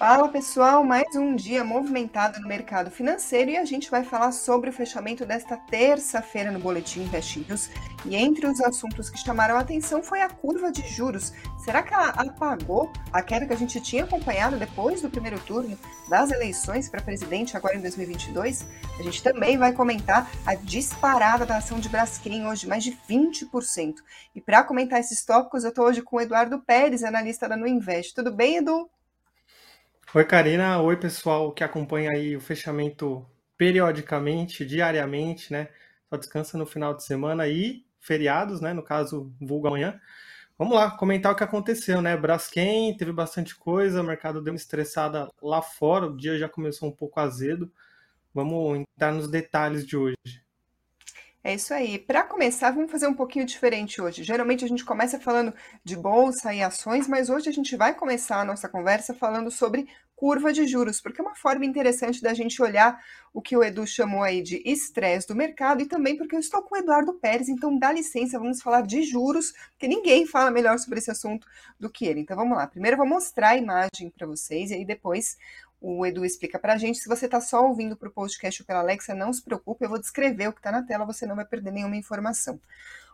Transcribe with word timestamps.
Fala 0.00 0.30
pessoal, 0.30 0.82
mais 0.82 1.14
um 1.14 1.36
dia 1.36 1.62
movimentado 1.62 2.40
no 2.40 2.48
mercado 2.48 2.90
financeiro 2.90 3.50
e 3.50 3.58
a 3.58 3.66
gente 3.66 3.90
vai 3.90 4.02
falar 4.02 4.32
sobre 4.32 4.70
o 4.70 4.72
fechamento 4.72 5.26
desta 5.26 5.58
terça-feira 5.58 6.50
no 6.50 6.58
Boletim 6.58 7.02
Invest 7.02 7.40
News. 7.40 7.68
E 8.06 8.16
entre 8.16 8.46
os 8.46 8.62
assuntos 8.62 9.10
que 9.10 9.18
chamaram 9.18 9.56
a 9.56 9.60
atenção 9.60 10.02
foi 10.02 10.22
a 10.22 10.30
curva 10.30 10.72
de 10.72 10.88
juros. 10.88 11.34
Será 11.62 11.82
que 11.82 11.92
ela 11.92 12.08
apagou 12.16 12.90
a 13.12 13.20
queda 13.20 13.44
que 13.44 13.52
a 13.52 13.56
gente 13.56 13.78
tinha 13.78 14.04
acompanhado 14.04 14.56
depois 14.56 15.02
do 15.02 15.10
primeiro 15.10 15.38
turno 15.40 15.78
das 16.08 16.30
eleições 16.30 16.88
para 16.88 17.02
presidente 17.02 17.54
agora 17.54 17.76
em 17.76 17.82
2022? 17.82 18.66
A 18.98 19.02
gente 19.02 19.22
também 19.22 19.58
vai 19.58 19.74
comentar 19.74 20.30
a 20.46 20.54
disparada 20.54 21.44
da 21.44 21.58
ação 21.58 21.78
de 21.78 21.90
Braskem 21.90 22.46
hoje, 22.46 22.66
mais 22.66 22.82
de 22.82 22.96
20%. 23.06 23.96
E 24.34 24.40
para 24.40 24.64
comentar 24.64 24.98
esses 24.98 25.22
tópicos, 25.26 25.62
eu 25.62 25.68
estou 25.68 25.84
hoje 25.84 26.00
com 26.00 26.16
o 26.16 26.20
Eduardo 26.22 26.58
Pérez, 26.58 27.04
analista 27.04 27.46
da 27.46 27.54
Nuinvest. 27.54 28.14
Tudo 28.14 28.32
bem, 28.32 28.56
Edu? 28.56 28.88
Oi, 30.12 30.24
Karina. 30.24 30.80
Oi, 30.82 30.96
pessoal 30.96 31.52
que 31.52 31.62
acompanha 31.62 32.10
aí 32.10 32.36
o 32.36 32.40
fechamento 32.40 33.24
periodicamente, 33.56 34.66
diariamente, 34.66 35.52
né? 35.52 35.68
Só 36.08 36.16
descansa 36.16 36.58
no 36.58 36.66
final 36.66 36.94
de 36.94 37.04
semana 37.04 37.46
e 37.46 37.86
feriados, 38.00 38.60
né? 38.60 38.72
No 38.72 38.82
caso, 38.82 39.32
vulga 39.40 39.68
amanhã. 39.68 40.00
Vamos 40.58 40.74
lá, 40.74 40.90
comentar 40.90 41.32
o 41.32 41.36
que 41.36 41.44
aconteceu, 41.44 42.02
né? 42.02 42.16
Braskem 42.16 42.96
teve 42.96 43.12
bastante 43.12 43.54
coisa, 43.56 44.00
o 44.00 44.04
mercado 44.04 44.42
deu 44.42 44.52
uma 44.52 44.56
estressada 44.56 45.28
lá 45.40 45.62
fora, 45.62 46.06
o 46.06 46.16
dia 46.16 46.36
já 46.36 46.48
começou 46.48 46.88
um 46.88 46.92
pouco 46.92 47.20
azedo. 47.20 47.72
Vamos 48.34 48.80
entrar 48.80 49.12
nos 49.12 49.30
detalhes 49.30 49.86
de 49.86 49.96
hoje. 49.96 50.16
É 51.42 51.54
isso 51.54 51.72
aí. 51.72 51.98
Para 51.98 52.22
começar, 52.22 52.70
vamos 52.70 52.90
fazer 52.90 53.06
um 53.06 53.14
pouquinho 53.14 53.46
diferente 53.46 54.00
hoje. 54.00 54.22
Geralmente 54.22 54.62
a 54.62 54.68
gente 54.68 54.84
começa 54.84 55.18
falando 55.18 55.54
de 55.82 55.96
bolsa 55.96 56.52
e 56.52 56.62
ações, 56.62 57.08
mas 57.08 57.30
hoje 57.30 57.48
a 57.48 57.52
gente 57.52 57.74
vai 57.76 57.94
começar 57.94 58.40
a 58.40 58.44
nossa 58.44 58.68
conversa 58.68 59.14
falando 59.14 59.50
sobre 59.50 59.88
curva 60.14 60.52
de 60.52 60.66
juros, 60.66 61.00
porque 61.00 61.18
é 61.18 61.24
uma 61.24 61.34
forma 61.34 61.64
interessante 61.64 62.20
da 62.20 62.34
gente 62.34 62.60
olhar 62.60 63.02
o 63.32 63.40
que 63.40 63.56
o 63.56 63.64
Edu 63.64 63.86
chamou 63.86 64.22
aí 64.22 64.42
de 64.42 64.62
estresse 64.66 65.26
do 65.26 65.34
mercado 65.34 65.80
e 65.80 65.86
também 65.86 66.14
porque 66.14 66.36
eu 66.36 66.40
estou 66.40 66.62
com 66.62 66.74
o 66.74 66.78
Eduardo 66.78 67.14
Pérez, 67.14 67.48
então 67.48 67.78
dá 67.78 67.90
licença, 67.90 68.38
vamos 68.38 68.60
falar 68.60 68.82
de 68.82 69.02
juros, 69.02 69.54
porque 69.70 69.88
ninguém 69.88 70.26
fala 70.26 70.50
melhor 70.50 70.78
sobre 70.78 70.98
esse 70.98 71.10
assunto 71.10 71.46
do 71.78 71.88
que 71.88 72.04
ele. 72.04 72.20
Então 72.20 72.36
vamos 72.36 72.54
lá. 72.54 72.66
Primeiro 72.66 72.96
eu 72.96 72.98
vou 72.98 73.08
mostrar 73.08 73.50
a 73.50 73.56
imagem 73.56 74.10
para 74.10 74.26
vocês 74.26 74.70
e 74.70 74.74
aí 74.74 74.84
depois 74.84 75.38
o 75.80 76.04
Edu 76.04 76.24
explica 76.24 76.58
para 76.58 76.74
a 76.74 76.76
gente. 76.76 76.98
Se 76.98 77.08
você 77.08 77.24
está 77.24 77.40
só 77.40 77.66
ouvindo 77.66 77.96
para 77.96 78.08
o 78.08 78.12
podcast 78.12 78.62
ou 78.62 78.66
pela 78.66 78.80
Alexa, 78.80 79.14
não 79.14 79.32
se 79.32 79.42
preocupe, 79.42 79.84
eu 79.84 79.88
vou 79.88 79.98
descrever 79.98 80.48
o 80.48 80.52
que 80.52 80.58
está 80.58 80.70
na 80.70 80.82
tela, 80.82 81.06
você 81.06 81.26
não 81.26 81.36
vai 81.36 81.44
perder 81.44 81.72
nenhuma 81.72 81.96
informação. 81.96 82.60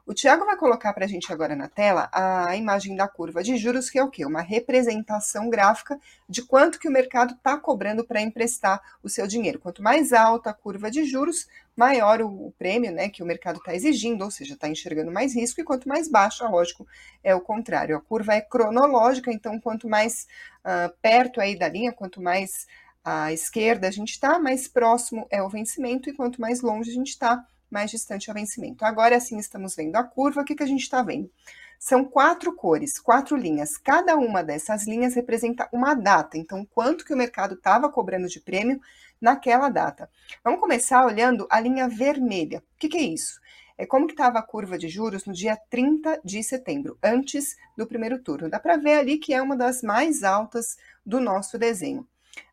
O 0.06 0.14
Tiago 0.14 0.46
vai 0.46 0.56
colocar 0.56 0.92
para 0.92 1.04
a 1.04 1.08
gente 1.08 1.32
agora 1.32 1.56
na 1.56 1.66
tela 1.66 2.08
a 2.12 2.54
imagem 2.56 2.94
da 2.94 3.08
curva 3.08 3.42
de 3.42 3.56
juros, 3.56 3.90
que 3.90 3.98
é 3.98 4.04
o 4.04 4.08
quê? 4.08 4.24
Uma 4.24 4.40
representação 4.40 5.50
gráfica 5.50 5.98
de 6.28 6.42
quanto 6.42 6.78
que 6.78 6.86
o 6.86 6.92
mercado 6.92 7.34
está 7.34 7.56
cobrando 7.56 8.04
para 8.04 8.20
emprestar 8.20 8.80
o 9.02 9.08
seu 9.08 9.26
dinheiro. 9.26 9.58
Quanto 9.58 9.82
mais 9.82 10.12
alta 10.12 10.50
a 10.50 10.54
curva 10.54 10.92
de 10.92 11.04
juros, 11.04 11.48
maior 11.74 12.22
o, 12.22 12.54
prêmio 12.56 12.92
né, 12.92 13.08
que 13.08 13.20
o 13.20 13.26
mercado 13.26 13.58
está 13.58 13.74
exigindo, 13.74 14.22
ou 14.22 14.30
seja, 14.30 14.54
está 14.54 14.68
enxergando 14.68 15.10
mais 15.10 15.34
risco, 15.34 15.60
e 15.60 15.64
quanto 15.64 15.88
mais 15.88 16.08
baixa, 16.08 16.48
lógico, 16.48 16.86
é 17.24 17.34
o 17.34 17.40
contrário. 17.40 17.96
A 17.96 18.00
curva 18.00 18.32
é 18.32 18.40
cronológica, 18.40 19.32
então 19.32 19.58
quanto 19.58 19.88
mais 19.88 20.28
uh, 20.60 20.94
perto 21.02 21.40
aí 21.40 21.58
da 21.58 21.68
linha, 21.68 21.92
quanto 21.92 22.22
mais 22.22 22.68
à 23.04 23.32
esquerda 23.32 23.88
a 23.88 23.90
gente 23.90 24.12
está, 24.12 24.38
mais 24.38 24.68
próximo 24.68 25.26
é 25.30 25.42
o 25.42 25.48
vencimento, 25.48 26.08
e 26.08 26.14
quanto 26.14 26.40
mais 26.40 26.60
longe 26.60 26.92
a 26.92 26.94
gente 26.94 27.08
está, 27.08 27.44
mais 27.70 27.90
distante 27.90 28.30
ao 28.30 28.34
vencimento. 28.34 28.84
Agora 28.84 29.18
sim 29.20 29.38
estamos 29.38 29.74
vendo 29.74 29.96
a 29.96 30.04
curva, 30.04 30.42
o 30.42 30.44
que, 30.44 30.54
que 30.54 30.62
a 30.62 30.66
gente 30.66 30.82
está 30.82 31.02
vendo? 31.02 31.30
São 31.78 32.04
quatro 32.04 32.54
cores, 32.54 32.98
quatro 32.98 33.36
linhas. 33.36 33.76
Cada 33.76 34.16
uma 34.16 34.42
dessas 34.42 34.86
linhas 34.86 35.14
representa 35.14 35.68
uma 35.72 35.94
data. 35.94 36.38
Então, 36.38 36.64
quanto 36.64 37.04
que 37.04 37.12
o 37.12 37.16
mercado 37.16 37.54
estava 37.54 37.90
cobrando 37.90 38.28
de 38.28 38.40
prêmio 38.40 38.80
naquela 39.20 39.68
data. 39.68 40.10
Vamos 40.44 40.60
começar 40.60 41.04
olhando 41.04 41.46
a 41.50 41.60
linha 41.60 41.88
vermelha. 41.88 42.58
O 42.58 42.78
que, 42.78 42.88
que 42.88 42.98
é 42.98 43.02
isso? 43.02 43.40
É 43.78 43.84
como 43.84 44.06
que 44.06 44.14
estava 44.14 44.38
a 44.38 44.42
curva 44.42 44.78
de 44.78 44.88
juros 44.88 45.26
no 45.26 45.34
dia 45.34 45.56
30 45.68 46.20
de 46.24 46.42
setembro, 46.42 46.98
antes 47.02 47.56
do 47.76 47.86
primeiro 47.86 48.18
turno. 48.18 48.48
Dá 48.48 48.58
para 48.58 48.76
ver 48.76 48.98
ali 48.98 49.18
que 49.18 49.34
é 49.34 49.42
uma 49.42 49.56
das 49.56 49.82
mais 49.82 50.22
altas 50.22 50.78
do 51.04 51.20
nosso 51.20 51.58
desenho. 51.58 52.06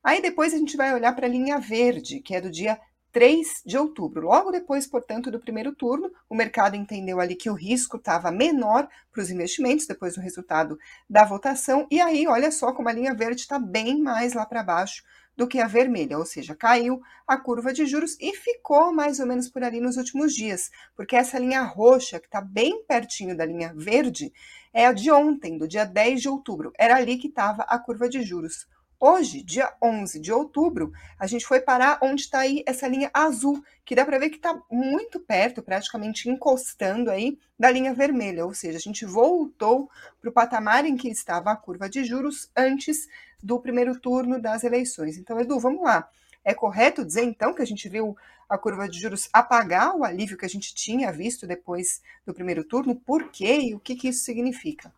Aí 0.04 0.22
depois 0.22 0.54
a 0.54 0.58
gente 0.58 0.76
vai 0.76 0.94
olhar 0.94 1.14
para 1.14 1.26
a 1.26 1.30
linha 1.30 1.58
verde, 1.60 2.20
que 2.20 2.36
é 2.36 2.42
do 2.42 2.52
dia 2.52 2.80
3 3.14 3.62
de 3.64 3.78
outubro. 3.78 4.26
Logo 4.26 4.52
depois, 4.52 4.88
portanto, 4.88 5.30
do 5.30 5.40
primeiro 5.40 5.74
turno, 5.74 6.12
o 6.28 6.36
mercado 6.36 6.76
entendeu 6.76 7.20
ali 7.20 7.36
que 7.36 7.50
o 7.50 7.54
risco 7.54 7.98
estava 7.98 8.32
menor 8.32 8.90
para 9.12 9.22
os 9.22 9.30
investimentos, 9.30 9.86
depois 9.86 10.16
do 10.16 10.22
resultado 10.22 10.80
da 11.08 11.24
votação, 11.24 11.88
e 11.92 12.02
aí, 12.02 12.28
olha 12.28 12.52
só 12.52 12.74
como 12.74 12.90
a 12.90 12.94
linha 12.94 13.14
verde 13.14 13.42
está 13.42 13.60
bem 13.60 14.02
mais 14.02 14.34
lá 14.34 14.46
para 14.46 14.64
baixo 14.64 15.04
do 15.38 15.48
que 15.48 15.60
a 15.60 15.68
vermelha, 15.68 16.18
ou 16.18 16.26
seja, 16.26 16.56
caiu 16.56 17.02
a 17.28 17.38
curva 17.38 17.72
de 17.72 17.86
juros 17.86 18.18
e 18.20 18.36
ficou 18.36 18.92
mais 18.92 19.20
ou 19.20 19.26
menos 19.26 19.50
por 19.50 19.64
ali 19.64 19.80
nos 19.80 19.98
últimos 19.98 20.34
dias, 20.34 20.70
porque 20.96 21.16
essa 21.16 21.40
linha 21.40 21.62
roxa, 21.62 22.20
que 22.20 22.26
está 22.28 22.42
bem 22.42 22.84
pertinho 22.86 23.36
da 23.36 23.46
linha 23.46 23.74
verde, 23.76 24.34
é 24.74 24.88
a 24.88 24.94
de 24.94 25.12
ontem, 25.12 25.58
do 25.58 25.68
dia 25.68 25.86
10 25.86 26.22
de 26.22 26.30
outubro. 26.30 26.72
Era 26.78 26.98
ali 26.98 27.18
que 27.18 27.28
estava 27.28 27.64
a 27.64 27.78
curva 27.78 28.10
de 28.10 28.24
juros. 28.24 28.68
Hoje, 29.06 29.44
dia 29.44 29.70
11 29.82 30.18
de 30.18 30.32
outubro, 30.32 30.94
a 31.20 31.28
gente 31.28 31.46
foi 31.46 31.60
parar 31.60 32.00
onde 32.02 32.22
está 32.22 32.40
aí 32.40 32.64
essa 32.66 32.88
linha 32.88 33.12
azul, 33.14 33.62
que 33.84 33.96
dá 33.96 34.06
para 34.06 34.18
ver 34.18 34.30
que 34.30 34.38
está 34.38 34.58
muito 34.72 35.20
perto, 35.20 35.62
praticamente 35.62 36.30
encostando 36.30 37.12
aí 37.12 37.38
da 37.60 37.70
linha 37.70 37.94
vermelha, 37.94 38.46
ou 38.46 38.54
seja, 38.54 38.78
a 38.78 38.82
gente 38.82 39.04
voltou 39.06 39.90
para 40.22 40.30
o 40.30 40.32
patamar 40.32 40.86
em 40.86 40.96
que 40.96 41.10
estava 41.10 41.52
a 41.52 41.56
curva 41.58 41.90
de 41.90 42.06
juros 42.06 42.50
antes 42.56 43.10
do 43.44 43.60
primeiro 43.60 44.00
turno 44.00 44.42
das 44.42 44.64
eleições. 44.64 45.18
Então, 45.18 45.38
Edu, 45.38 45.60
vamos 45.60 45.84
lá. 45.84 46.08
É 46.42 46.54
correto 46.54 47.04
dizer 47.04 47.24
então 47.26 47.54
que 47.54 47.62
a 47.62 47.68
gente 47.68 47.90
viu 47.90 48.16
a 48.48 48.58
curva 48.58 48.88
de 48.88 48.98
juros 48.98 49.28
apagar 49.34 49.98
o 49.98 50.06
alívio 50.06 50.38
que 50.38 50.46
a 50.46 50.50
gente 50.50 50.74
tinha 50.74 51.12
visto 51.12 51.46
depois 51.46 52.02
do 52.26 52.34
primeiro 52.34 52.64
turno? 52.64 52.96
Por 52.96 53.30
quê 53.32 53.60
e 53.64 53.76
o 53.76 53.82
que, 53.82 53.98
que 53.98 54.08
isso 54.08 54.24
significa? 54.24 54.94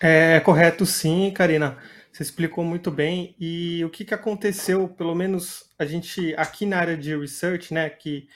É 0.00 0.38
correto, 0.38 0.86
sim, 0.86 1.32
Karina. 1.32 1.76
Você 2.18 2.24
explicou 2.24 2.64
muito 2.64 2.90
bem. 2.90 3.36
E 3.38 3.84
o 3.84 3.90
que, 3.90 4.04
que 4.04 4.12
aconteceu, 4.12 4.88
pelo 4.88 5.14
menos 5.14 5.70
a 5.78 5.84
gente 5.84 6.34
aqui 6.36 6.66
na 6.66 6.76
área 6.76 6.96
de 6.96 7.16
research, 7.16 7.72
né? 7.72 7.88
Que 7.88 8.26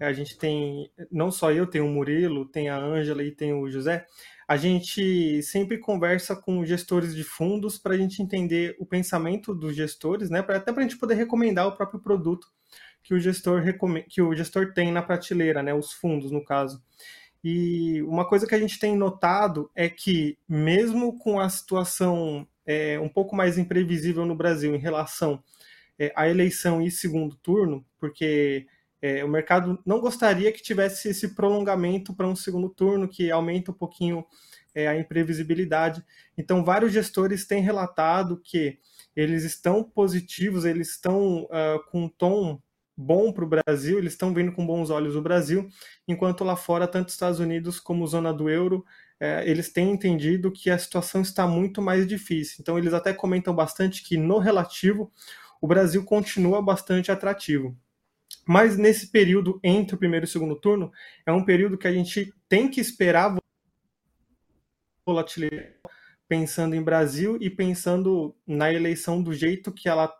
a 0.00 0.12
gente 0.12 0.36
tem, 0.36 0.90
não 1.08 1.30
só 1.30 1.52
eu, 1.52 1.64
tem 1.64 1.80
o 1.80 1.86
Murilo, 1.86 2.48
tem 2.48 2.68
a 2.68 2.76
Ângela 2.76 3.22
e 3.22 3.30
tem 3.30 3.52
o 3.52 3.70
José. 3.70 4.04
A 4.48 4.56
gente 4.56 5.40
sempre 5.44 5.78
conversa 5.78 6.34
com 6.34 6.64
gestores 6.64 7.14
de 7.14 7.22
fundos 7.22 7.78
para 7.78 7.94
a 7.94 7.96
gente 7.96 8.20
entender 8.20 8.74
o 8.76 8.84
pensamento 8.84 9.54
dos 9.54 9.76
gestores, 9.76 10.30
né? 10.30 10.40
Até 10.40 10.72
para 10.72 10.80
a 10.80 10.82
gente 10.82 10.98
poder 10.98 11.14
recomendar 11.14 11.68
o 11.68 11.76
próprio 11.76 12.00
produto 12.00 12.48
que 13.04 13.14
o 13.14 13.20
gestor 13.20 13.62
que 14.08 14.20
o 14.20 14.34
gestor 14.34 14.72
tem 14.74 14.90
na 14.90 15.00
prateleira, 15.00 15.62
né? 15.62 15.72
Os 15.72 15.92
fundos, 15.92 16.32
no 16.32 16.42
caso. 16.44 16.82
E 17.44 18.02
uma 18.02 18.28
coisa 18.28 18.48
que 18.48 18.54
a 18.56 18.58
gente 18.58 18.80
tem 18.80 18.96
notado 18.96 19.70
é 19.76 19.88
que, 19.88 20.36
mesmo 20.48 21.16
com 21.20 21.38
a 21.38 21.48
situação 21.48 22.44
é, 22.68 23.00
um 23.00 23.08
pouco 23.08 23.34
mais 23.34 23.56
imprevisível 23.56 24.26
no 24.26 24.36
Brasil 24.36 24.74
em 24.74 24.78
relação 24.78 25.42
é, 25.98 26.12
à 26.14 26.28
eleição 26.28 26.82
e 26.82 26.90
segundo 26.90 27.34
turno, 27.34 27.82
porque 27.98 28.66
é, 29.00 29.24
o 29.24 29.28
mercado 29.28 29.78
não 29.86 30.00
gostaria 30.00 30.52
que 30.52 30.62
tivesse 30.62 31.08
esse 31.08 31.34
prolongamento 31.34 32.14
para 32.14 32.28
um 32.28 32.36
segundo 32.36 32.68
turno 32.68 33.08
que 33.08 33.30
aumenta 33.30 33.70
um 33.70 33.74
pouquinho 33.74 34.22
é, 34.74 34.86
a 34.86 34.98
imprevisibilidade. 34.98 36.04
Então, 36.36 36.62
vários 36.62 36.92
gestores 36.92 37.46
têm 37.46 37.62
relatado 37.62 38.38
que 38.44 38.78
eles 39.16 39.44
estão 39.44 39.82
positivos, 39.82 40.66
eles 40.66 40.90
estão 40.90 41.44
uh, 41.44 41.82
com 41.90 42.04
um 42.04 42.08
tom 42.08 42.60
bom 42.94 43.32
para 43.32 43.44
o 43.44 43.48
Brasil, 43.48 43.98
eles 43.98 44.12
estão 44.12 44.34
vendo 44.34 44.52
com 44.52 44.66
bons 44.66 44.90
olhos 44.90 45.16
o 45.16 45.22
Brasil, 45.22 45.68
enquanto 46.06 46.44
lá 46.44 46.54
fora, 46.54 46.86
tanto 46.86 47.08
Estados 47.08 47.40
Unidos 47.40 47.80
como 47.80 48.06
zona 48.06 48.32
do 48.32 48.50
euro 48.50 48.84
é, 49.20 49.48
eles 49.48 49.72
têm 49.72 49.90
entendido 49.90 50.52
que 50.52 50.70
a 50.70 50.78
situação 50.78 51.22
está 51.22 51.46
muito 51.46 51.82
mais 51.82 52.06
difícil. 52.06 52.58
Então, 52.60 52.78
eles 52.78 52.92
até 52.92 53.12
comentam 53.12 53.54
bastante 53.54 54.02
que, 54.02 54.16
no 54.16 54.38
relativo, 54.38 55.12
o 55.60 55.66
Brasil 55.66 56.04
continua 56.04 56.62
bastante 56.62 57.10
atrativo. 57.10 57.76
Mas 58.46 58.78
nesse 58.78 59.10
período 59.10 59.60
entre 59.62 59.94
o 59.94 59.98
primeiro 59.98 60.24
e 60.24 60.28
o 60.28 60.30
segundo 60.30 60.56
turno, 60.56 60.90
é 61.26 61.32
um 61.32 61.44
período 61.44 61.76
que 61.76 61.88
a 61.88 61.92
gente 61.92 62.32
tem 62.48 62.70
que 62.70 62.80
esperar 62.80 63.36
volatilidade, 65.04 65.74
pensando 66.28 66.74
em 66.74 66.82
Brasil 66.82 67.38
e 67.40 67.50
pensando 67.50 68.36
na 68.46 68.72
eleição 68.72 69.22
do 69.22 69.32
jeito 69.32 69.72
que 69.72 69.88
ela 69.88 70.12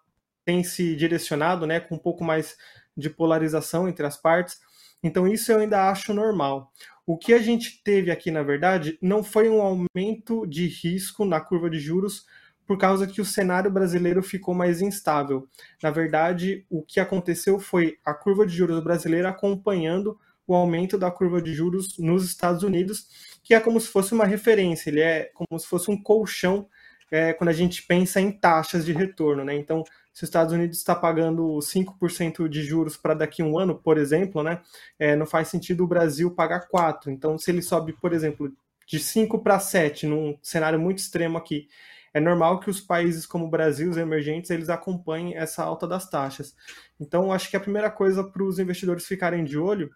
tem 0.44 0.64
se 0.64 0.96
direcionado, 0.96 1.66
né, 1.66 1.78
com 1.78 1.96
um 1.96 1.98
pouco 1.98 2.24
mais 2.24 2.56
de 2.96 3.10
polarização 3.10 3.88
entre 3.88 4.06
as 4.06 4.16
partes. 4.16 4.58
Então, 5.02 5.26
isso 5.26 5.52
eu 5.52 5.60
ainda 5.60 5.88
acho 5.90 6.12
normal. 6.12 6.72
O 7.06 7.16
que 7.16 7.32
a 7.32 7.38
gente 7.38 7.82
teve 7.82 8.10
aqui, 8.10 8.30
na 8.30 8.42
verdade, 8.42 8.98
não 9.00 9.22
foi 9.22 9.48
um 9.48 9.62
aumento 9.62 10.46
de 10.46 10.66
risco 10.66 11.24
na 11.24 11.40
curva 11.40 11.70
de 11.70 11.78
juros 11.78 12.26
por 12.66 12.76
causa 12.76 13.06
que 13.06 13.20
o 13.20 13.24
cenário 13.24 13.70
brasileiro 13.70 14.22
ficou 14.22 14.54
mais 14.54 14.82
instável. 14.82 15.48
Na 15.82 15.90
verdade, 15.90 16.66
o 16.68 16.82
que 16.82 17.00
aconteceu 17.00 17.58
foi 17.58 17.96
a 18.04 18.12
curva 18.12 18.46
de 18.46 18.54
juros 18.54 18.84
brasileira 18.84 19.30
acompanhando 19.30 20.18
o 20.46 20.54
aumento 20.54 20.98
da 20.98 21.10
curva 21.10 21.40
de 21.40 21.54
juros 21.54 21.98
nos 21.98 22.24
Estados 22.24 22.62
Unidos, 22.62 23.08
que 23.42 23.54
é 23.54 23.60
como 23.60 23.80
se 23.80 23.88
fosse 23.88 24.12
uma 24.12 24.26
referência, 24.26 24.90
ele 24.90 25.00
é 25.00 25.30
como 25.34 25.58
se 25.58 25.66
fosse 25.66 25.90
um 25.90 26.02
colchão 26.02 26.68
é, 27.10 27.32
quando 27.32 27.48
a 27.48 27.54
gente 27.54 27.82
pensa 27.84 28.20
em 28.20 28.30
taxas 28.30 28.84
de 28.84 28.92
retorno, 28.92 29.44
né? 29.44 29.54
Então, 29.54 29.82
se 30.19 30.25
os 30.25 30.31
Estados 30.31 30.53
Unidos 30.53 30.79
está 30.79 30.97
pagando 30.97 31.61
5% 31.61 32.49
de 32.49 32.65
juros 32.65 32.97
para 32.97 33.15
daqui 33.15 33.41
a 33.41 33.44
um 33.44 33.56
ano, 33.56 33.76
por 33.76 33.97
exemplo, 33.97 34.43
né? 34.43 34.61
É, 34.99 35.15
não 35.15 35.25
faz 35.25 35.47
sentido 35.47 35.85
o 35.85 35.87
Brasil 35.87 36.29
pagar 36.35 36.67
4%. 36.69 37.06
Então, 37.06 37.38
se 37.38 37.53
ele 37.53 37.62
sobe, 37.62 37.93
por 37.93 38.12
exemplo, 38.12 38.53
de 38.85 38.99
5 38.99 39.38
para 39.38 39.61
7, 39.61 40.09
num 40.09 40.37
cenário 40.43 40.76
muito 40.76 40.99
extremo 40.99 41.38
aqui, 41.38 41.69
é 42.12 42.19
normal 42.19 42.59
que 42.59 42.69
os 42.69 42.81
países 42.81 43.26
como 43.26 43.44
o 43.44 43.49
Brasil, 43.49 43.88
os 43.88 43.97
emergentes, 43.97 44.50
eles 44.50 44.69
acompanhem 44.69 45.37
essa 45.37 45.62
alta 45.62 45.87
das 45.87 46.11
taxas. 46.11 46.53
Então, 46.99 47.32
acho 47.32 47.49
que 47.49 47.56
a 47.56 47.61
primeira 47.61 47.88
coisa 47.88 48.25
para 48.25 48.43
os 48.43 48.59
investidores 48.59 49.06
ficarem 49.06 49.44
de 49.44 49.56
olho 49.56 49.88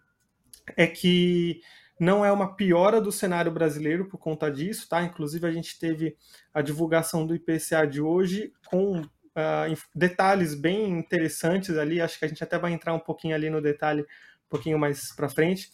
é 0.77 0.87
que 0.87 1.59
não 1.99 2.23
é 2.23 2.31
uma 2.31 2.55
piora 2.55 3.01
do 3.01 3.11
cenário 3.11 3.51
brasileiro 3.51 4.05
por 4.05 4.19
conta 4.19 4.49
disso, 4.49 4.87
tá? 4.87 5.03
Inclusive, 5.03 5.45
a 5.45 5.51
gente 5.51 5.77
teve 5.77 6.15
a 6.53 6.61
divulgação 6.61 7.27
do 7.27 7.35
IPCA 7.35 7.85
de 7.85 7.99
hoje 7.99 8.53
com 8.67 9.03
uh, 9.35 9.77
detalhes 9.95 10.55
bem 10.55 10.89
interessantes 10.89 11.77
ali. 11.77 12.01
Acho 12.01 12.19
que 12.19 12.25
a 12.25 12.27
gente 12.27 12.43
até 12.43 12.57
vai 12.57 12.73
entrar 12.73 12.93
um 12.93 12.99
pouquinho 12.99 13.35
ali 13.35 13.49
no 13.49 13.61
detalhe 13.61 14.01
um 14.01 14.49
pouquinho 14.49 14.77
mais 14.77 15.13
para 15.15 15.29
frente. 15.29 15.69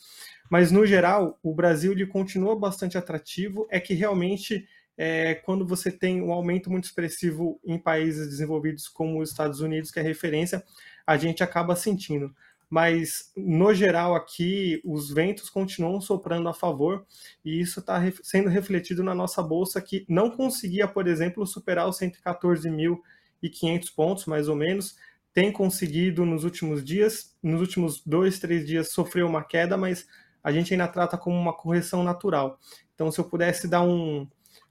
Mas, 0.50 0.72
no 0.72 0.86
geral, 0.86 1.38
o 1.44 1.54
Brasil 1.54 1.92
ele 1.92 2.08
continua 2.08 2.58
bastante 2.58 2.98
atrativo. 2.98 3.68
É 3.70 3.80
que 3.80 3.94
realmente, 3.94 4.68
é, 4.98 5.36
quando 5.36 5.66
você 5.66 5.92
tem 5.92 6.22
um 6.22 6.32
aumento 6.32 6.72
muito 6.72 6.86
expressivo 6.86 7.60
em 7.64 7.78
países 7.78 8.30
desenvolvidos 8.30 8.88
como 8.88 9.22
os 9.22 9.30
Estados 9.30 9.60
Unidos, 9.60 9.92
que 9.92 10.00
é 10.00 10.04
referência, 10.04 10.64
a 11.06 11.18
gente 11.18 11.44
acaba 11.44 11.76
sentindo 11.76 12.34
mas 12.70 13.32
no 13.36 13.74
geral 13.74 14.14
aqui 14.14 14.80
os 14.86 15.12
ventos 15.12 15.50
continuam 15.50 16.00
soprando 16.00 16.48
a 16.48 16.54
favor 16.54 17.04
e 17.44 17.60
isso 17.60 17.80
está 17.80 18.00
sendo 18.22 18.48
refletido 18.48 19.04
na 19.04 19.16
nossa 19.16 19.42
bolsa 19.42 19.82
que 19.82 20.06
não 20.08 20.30
conseguia, 20.30 20.88
por 20.88 21.08
exemplo, 21.08 21.46
superar 21.48 21.88
os 21.88 21.98
114.500 23.44 23.96
pontos, 23.96 24.26
mais 24.26 24.48
ou 24.48 24.56
menos. 24.56 24.96
Tem 25.34 25.52
conseguido 25.52 26.26
nos 26.26 26.44
últimos 26.44 26.84
dias, 26.84 27.36
nos 27.42 27.62
últimos 27.62 28.04
dois, 28.06 28.40
três 28.40 28.66
dias 28.66 28.92
sofreu 28.92 29.28
uma 29.28 29.44
queda, 29.44 29.78
mas 29.78 30.08
a 30.44 30.52
gente 30.52 30.74
ainda 30.74 30.88
trata 30.88 31.18
como 31.18 31.38
uma 31.38 31.54
correção 31.54 32.04
natural. 32.04 32.60
Então, 32.96 33.12
se 33.12 33.20
eu 33.20 33.26
pudesse 33.26 33.68
dar 33.68 33.82
um, 33.82 34.28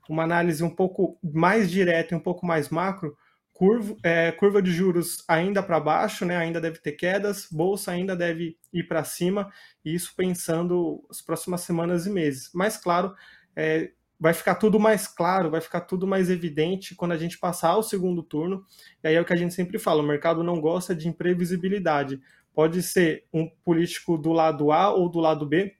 uma 0.07 0.23
análise 0.23 0.63
um 0.63 0.69
pouco 0.69 1.17
mais 1.23 1.69
direta 1.71 2.13
e 2.13 2.17
um 2.17 2.21
pouco 2.21 2.45
mais 2.45 2.69
macro, 2.69 3.15
Curva, 3.59 3.93
é, 4.03 4.31
curva 4.31 4.61
de 4.61 4.71
juros 4.71 5.21
ainda 5.27 5.61
para 5.61 5.81
baixo, 5.81 6.23
né? 6.23 6.37
ainda 6.37 6.61
deve 6.61 6.79
ter 6.79 6.93
quedas, 6.93 7.45
bolsa 7.51 7.91
ainda 7.91 8.15
deve 8.15 8.57
ir 8.71 8.83
para 8.87 9.03
cima, 9.03 9.51
e 9.83 9.93
isso 9.93 10.13
pensando 10.15 11.05
as 11.09 11.21
próximas 11.21 11.59
semanas 11.59 12.07
e 12.07 12.09
meses. 12.09 12.49
Mas, 12.53 12.77
claro, 12.77 13.13
é, 13.53 13.91
vai 14.19 14.33
ficar 14.33 14.55
tudo 14.55 14.79
mais 14.79 15.07
claro, 15.07 15.49
vai 15.49 15.61
ficar 15.61 15.81
tudo 15.81 16.05
mais 16.05 16.29
evidente 16.29 16.95
quando 16.95 17.13
a 17.13 17.17
gente 17.17 17.37
passar 17.37 17.69
ao 17.69 17.83
segundo 17.83 18.21
turno. 18.21 18.65
E 19.03 19.07
aí 19.07 19.15
é 19.15 19.21
o 19.21 19.25
que 19.25 19.33
a 19.33 19.37
gente 19.37 19.53
sempre 19.53 19.79
fala: 19.79 20.03
o 20.03 20.07
mercado 20.07 20.43
não 20.43 20.59
gosta 20.59 20.95
de 20.95 21.07
imprevisibilidade. 21.07 22.21
Pode 22.53 22.83
ser 22.83 23.25
um 23.33 23.49
político 23.63 24.17
do 24.17 24.33
lado 24.33 24.71
A 24.71 24.93
ou 24.93 25.07
do 25.07 25.19
lado 25.19 25.45
B, 25.45 25.77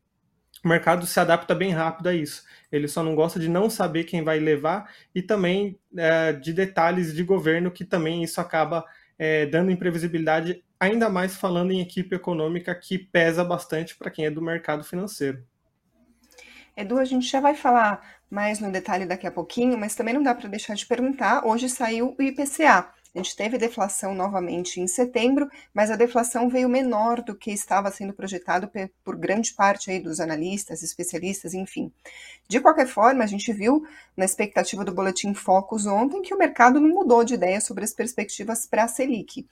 o 0.63 0.67
mercado 0.67 1.05
se 1.05 1.19
adapta 1.19 1.55
bem 1.55 1.71
rápido 1.71 2.07
a 2.07 2.13
isso. 2.13 2.43
Ele 2.71 2.87
só 2.87 3.01
não 3.01 3.15
gosta 3.15 3.39
de 3.39 3.47
não 3.47 3.69
saber 3.69 4.03
quem 4.03 4.23
vai 4.23 4.39
levar 4.39 4.91
e 5.15 5.21
também 5.21 5.79
é, 5.95 6.33
de 6.33 6.51
detalhes 6.51 7.13
de 7.13 7.23
governo, 7.23 7.71
que 7.71 7.85
também 7.85 8.23
isso 8.23 8.41
acaba 8.41 8.85
é, 9.17 9.45
dando 9.45 9.71
imprevisibilidade, 9.71 10.63
ainda 10.79 11.09
mais 11.09 11.35
falando 11.35 11.71
em 11.71 11.81
equipe 11.81 12.15
econômica, 12.15 12.75
que 12.75 12.97
pesa 12.97 13.43
bastante 13.43 13.95
para 13.95 14.11
quem 14.11 14.25
é 14.25 14.31
do 14.31 14.41
mercado 14.41 14.83
financeiro. 14.83 15.43
Edu, 16.75 16.97
a 16.97 17.05
gente 17.05 17.27
já 17.27 17.41
vai 17.41 17.55
falar 17.55 18.18
mais 18.29 18.59
no 18.59 18.71
detalhe 18.71 19.05
daqui 19.05 19.25
a 19.25 19.31
pouquinho, 19.31 19.77
mas 19.77 19.95
também 19.95 20.13
não 20.13 20.23
dá 20.23 20.35
para 20.35 20.47
deixar 20.47 20.75
de 20.75 20.85
perguntar. 20.85 21.45
Hoje 21.45 21.69
saiu 21.69 22.15
o 22.17 22.21
IPCA, 22.21 22.87
a 23.13 23.17
gente 23.17 23.35
teve 23.35 23.57
deflação 23.57 24.13
novamente 24.13 24.79
em 24.79 24.87
setembro, 24.87 25.49
mas 25.73 25.89
a 25.89 25.95
deflação 25.95 26.47
veio 26.47 26.69
menor 26.69 27.23
do 27.23 27.35
que 27.35 27.51
estava 27.51 27.89
sendo 27.89 28.13
projetado 28.13 28.69
por 29.03 29.15
grande 29.15 29.51
parte 29.53 29.89
aí 29.89 29.99
dos 29.99 30.19
analistas, 30.19 30.83
especialistas, 30.83 31.55
enfim. 31.55 31.91
De 32.47 32.59
qualquer 32.59 32.87
forma, 32.87 33.23
a 33.23 33.27
gente 33.27 33.51
viu 33.51 33.83
na 34.15 34.25
expectativa 34.25 34.85
do 34.85 34.93
boletim 34.93 35.33
Focus 35.33 35.87
ontem 35.87 36.21
que 36.21 36.35
o 36.35 36.37
mercado 36.37 36.79
não 36.79 36.89
mudou 36.89 37.23
de 37.23 37.33
ideia 37.33 37.59
sobre 37.59 37.83
as 37.83 37.93
perspectivas 37.93 38.67
para 38.67 38.83
a 38.83 38.87
Selic. 38.87 39.47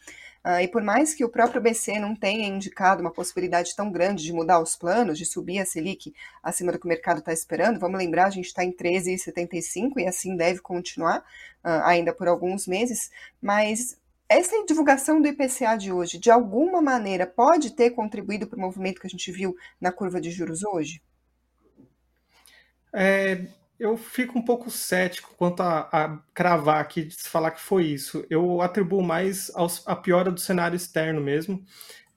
Uh, 0.48 0.62
e 0.62 0.68
por 0.70 0.82
mais 0.82 1.14
que 1.14 1.26
o 1.26 1.30
próprio 1.30 1.62
BC 1.62 2.00
não 2.00 2.16
tenha 2.16 2.48
indicado 2.48 3.02
uma 3.02 3.12
possibilidade 3.12 3.76
tão 3.76 3.92
grande 3.92 4.24
de 4.24 4.32
mudar 4.32 4.62
os 4.62 4.78
planos, 4.78 5.18
de 5.18 5.26
subir 5.26 5.60
a 5.60 5.66
Selic 5.66 6.16
acima 6.42 6.72
do 6.72 6.80
que 6.80 6.86
o 6.86 6.88
mercado 6.88 7.20
está 7.20 7.34
esperando, 7.34 7.82
vamos 7.82 7.98
lembrar, 7.98 8.28
a 8.28 8.30
gente 8.30 8.46
está 8.46 8.64
em 8.64 8.72
13,75 8.72 9.98
e 9.98 10.08
assim 10.08 10.38
deve 10.38 10.62
continuar 10.62 11.20
uh, 11.20 11.84
ainda 11.84 12.14
por 12.14 12.30
alguns 12.30 12.66
meses, 12.66 13.12
mas 13.42 13.98
essa 14.30 14.56
divulgação 14.66 15.22
do 15.22 15.28
IPCA 15.28 15.76
de 15.78 15.92
hoje, 15.92 16.18
de 16.18 16.32
alguma 16.32 16.82
maneira, 16.82 17.28
pode 17.28 17.72
ter 17.72 17.90
contribuído 17.90 18.48
para 18.48 18.58
o 18.58 18.62
movimento 18.62 19.02
que 19.02 19.08
a 19.08 19.10
gente 19.10 19.30
viu 19.34 19.54
na 19.82 19.92
curva 19.92 20.22
de 20.22 20.32
juros 20.32 20.64
hoje? 20.64 21.02
É, 22.94 23.48
eu 23.79 23.95
fico 23.95 24.39
um 24.39 24.41
pouco 24.41 24.71
cético 24.71 25.33
quanto 25.38 25.62
a, 25.62 25.88
a 25.91 26.18
cravar 26.33 26.81
aqui, 26.81 27.06
de 27.06 27.15
falar 27.15 27.51
que 27.51 27.62
foi 27.62 27.85
isso. 27.85 28.25
Eu 28.29 28.62
atribuo 28.62 29.03
mais 29.03 29.51
aos, 29.56 29.88
a 29.88 29.95
piora 29.95 30.31
do 30.31 30.39
cenário 30.39 30.75
externo 30.75 31.21
mesmo. 31.21 31.63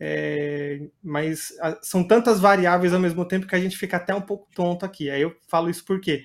É, 0.03 0.81
mas 1.03 1.53
a, 1.61 1.79
são 1.83 2.03
tantas 2.03 2.41
variáveis 2.41 2.95
ao 2.95 3.01
mesmo 3.01 3.25
tempo 3.27 3.47
que 3.47 3.55
a 3.55 3.61
gente 3.61 3.77
fica 3.77 3.99
até 3.99 4.15
um 4.15 4.23
pouco 4.23 4.49
tonto 4.55 4.87
aqui. 4.87 5.11
Aí 5.11 5.21
eu 5.21 5.37
falo 5.49 5.69
isso 5.69 5.85
porque 5.85 6.25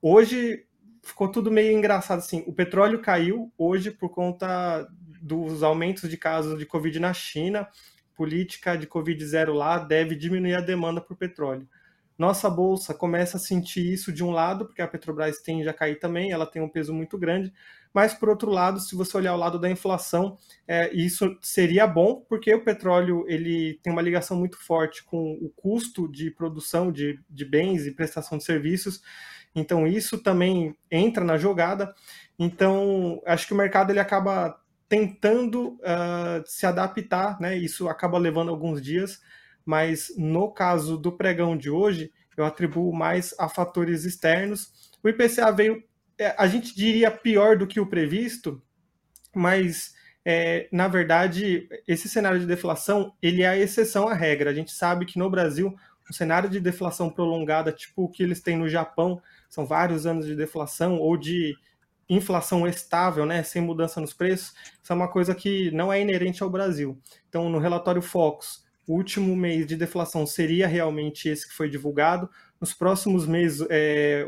hoje 0.00 0.66
ficou 1.02 1.30
tudo 1.30 1.50
meio 1.50 1.76
engraçado 1.76 2.18
assim. 2.18 2.42
O 2.46 2.52
petróleo 2.52 3.00
caiu 3.00 3.52
hoje 3.56 3.92
por 3.92 4.08
conta 4.10 4.88
dos 5.20 5.62
aumentos 5.62 6.10
de 6.10 6.16
casos 6.16 6.58
de 6.58 6.66
Covid 6.66 6.98
na 6.98 7.12
China. 7.12 7.68
Política 8.16 8.76
de 8.76 8.88
Covid 8.88 9.24
zero 9.24 9.54
lá 9.54 9.78
deve 9.78 10.16
diminuir 10.16 10.54
a 10.54 10.60
demanda 10.60 11.00
por 11.00 11.16
petróleo. 11.16 11.68
Nossa 12.22 12.48
bolsa 12.48 12.94
começa 12.94 13.36
a 13.36 13.40
sentir 13.40 13.84
isso 13.92 14.12
de 14.12 14.22
um 14.22 14.30
lado, 14.30 14.64
porque 14.64 14.80
a 14.80 14.86
Petrobras 14.86 15.42
tende 15.42 15.68
a 15.68 15.74
cair 15.74 15.98
também, 15.98 16.30
ela 16.30 16.46
tem 16.46 16.62
um 16.62 16.68
peso 16.68 16.94
muito 16.94 17.18
grande, 17.18 17.52
mas 17.92 18.14
por 18.14 18.28
outro 18.28 18.48
lado, 18.48 18.78
se 18.78 18.94
você 18.94 19.16
olhar 19.16 19.34
o 19.34 19.36
lado 19.36 19.58
da 19.58 19.68
inflação, 19.68 20.38
é, 20.68 20.94
isso 20.94 21.36
seria 21.42 21.84
bom, 21.84 22.24
porque 22.28 22.54
o 22.54 22.62
petróleo 22.62 23.24
ele 23.26 23.80
tem 23.82 23.92
uma 23.92 24.00
ligação 24.00 24.36
muito 24.36 24.56
forte 24.56 25.02
com 25.02 25.32
o 25.32 25.50
custo 25.50 26.08
de 26.08 26.30
produção 26.30 26.92
de, 26.92 27.18
de 27.28 27.44
bens 27.44 27.88
e 27.88 27.90
prestação 27.90 28.38
de 28.38 28.44
serviços, 28.44 29.02
então 29.52 29.84
isso 29.84 30.16
também 30.22 30.76
entra 30.88 31.24
na 31.24 31.36
jogada. 31.36 31.92
Então, 32.38 33.20
acho 33.26 33.48
que 33.48 33.52
o 33.52 33.56
mercado 33.56 33.90
ele 33.90 33.98
acaba 33.98 34.56
tentando 34.88 35.70
uh, 35.80 36.44
se 36.46 36.66
adaptar, 36.66 37.40
né? 37.40 37.56
Isso 37.56 37.88
acaba 37.88 38.16
levando 38.16 38.50
alguns 38.50 38.80
dias, 38.80 39.20
mas 39.64 40.12
no 40.16 40.52
caso 40.52 40.96
do 40.96 41.10
pregão 41.10 41.56
de 41.56 41.68
hoje, 41.68 42.12
eu 42.36 42.44
atribuo 42.44 42.92
mais 42.92 43.34
a 43.38 43.48
fatores 43.48 44.04
externos. 44.04 44.90
O 45.02 45.08
IPCA 45.08 45.50
veio, 45.52 45.82
é, 46.18 46.34
a 46.38 46.46
gente 46.46 46.74
diria 46.74 47.10
pior 47.10 47.56
do 47.56 47.66
que 47.66 47.80
o 47.80 47.86
previsto, 47.86 48.62
mas 49.34 49.94
é, 50.24 50.68
na 50.70 50.86
verdade 50.86 51.68
esse 51.86 52.08
cenário 52.08 52.38
de 52.38 52.46
deflação 52.46 53.12
ele 53.20 53.42
é 53.42 53.48
a 53.48 53.58
exceção 53.58 54.08
à 54.08 54.14
regra. 54.14 54.50
A 54.50 54.54
gente 54.54 54.72
sabe 54.72 55.04
que 55.04 55.18
no 55.18 55.30
Brasil 55.30 55.74
um 56.08 56.12
cenário 56.12 56.48
de 56.48 56.60
deflação 56.60 57.08
prolongada, 57.08 57.72
tipo 57.72 58.04
o 58.04 58.08
que 58.08 58.22
eles 58.22 58.40
têm 58.40 58.56
no 58.56 58.68
Japão, 58.68 59.22
são 59.48 59.64
vários 59.66 60.06
anos 60.06 60.26
de 60.26 60.36
deflação 60.36 60.98
ou 60.98 61.16
de 61.16 61.56
inflação 62.08 62.66
estável, 62.66 63.24
né, 63.24 63.42
sem 63.42 63.62
mudança 63.62 64.00
nos 64.00 64.12
preços, 64.12 64.52
isso 64.82 64.92
é 64.92 64.94
uma 64.94 65.08
coisa 65.08 65.34
que 65.34 65.70
não 65.70 65.92
é 65.92 66.00
inerente 66.00 66.42
ao 66.42 66.50
Brasil. 66.50 66.98
Então, 67.28 67.48
no 67.48 67.58
relatório 67.58 68.02
Focus, 68.02 68.61
último 68.86 69.36
mês 69.36 69.66
de 69.66 69.76
deflação 69.76 70.26
seria 70.26 70.66
realmente 70.66 71.28
esse 71.28 71.48
que 71.48 71.54
foi 71.54 71.68
divulgado. 71.68 72.28
Nos 72.60 72.72
próximos 72.72 73.26
meses, 73.26 73.66
é, 73.70 74.26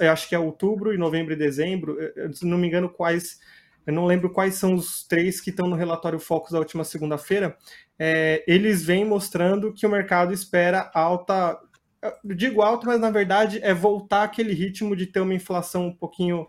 eu 0.00 0.12
acho 0.12 0.28
que 0.28 0.34
é 0.34 0.38
outubro 0.38 0.92
e 0.92 0.98
novembro 0.98 1.32
e 1.32 1.36
dezembro, 1.36 1.96
se 2.32 2.44
não 2.44 2.58
me 2.58 2.66
engano, 2.66 2.88
quais. 2.88 3.38
Eu 3.86 3.92
não 3.94 4.04
lembro 4.04 4.30
quais 4.30 4.56
são 4.56 4.74
os 4.74 5.06
três 5.06 5.40
que 5.40 5.48
estão 5.48 5.66
no 5.66 5.76
relatório 5.76 6.18
Focus 6.18 6.52
da 6.52 6.58
última 6.58 6.84
segunda-feira. 6.84 7.56
É, 7.98 8.44
eles 8.46 8.84
vêm 8.84 9.04
mostrando 9.04 9.72
que 9.72 9.86
o 9.86 9.90
mercado 9.90 10.32
espera 10.32 10.90
alta. 10.94 11.58
Digo 12.22 12.60
alta, 12.60 12.86
mas 12.86 13.00
na 13.00 13.10
verdade 13.10 13.58
é 13.62 13.72
voltar 13.72 14.24
aquele 14.24 14.52
ritmo 14.52 14.94
de 14.94 15.06
ter 15.06 15.20
uma 15.20 15.34
inflação 15.34 15.86
um 15.86 15.94
pouquinho 15.94 16.46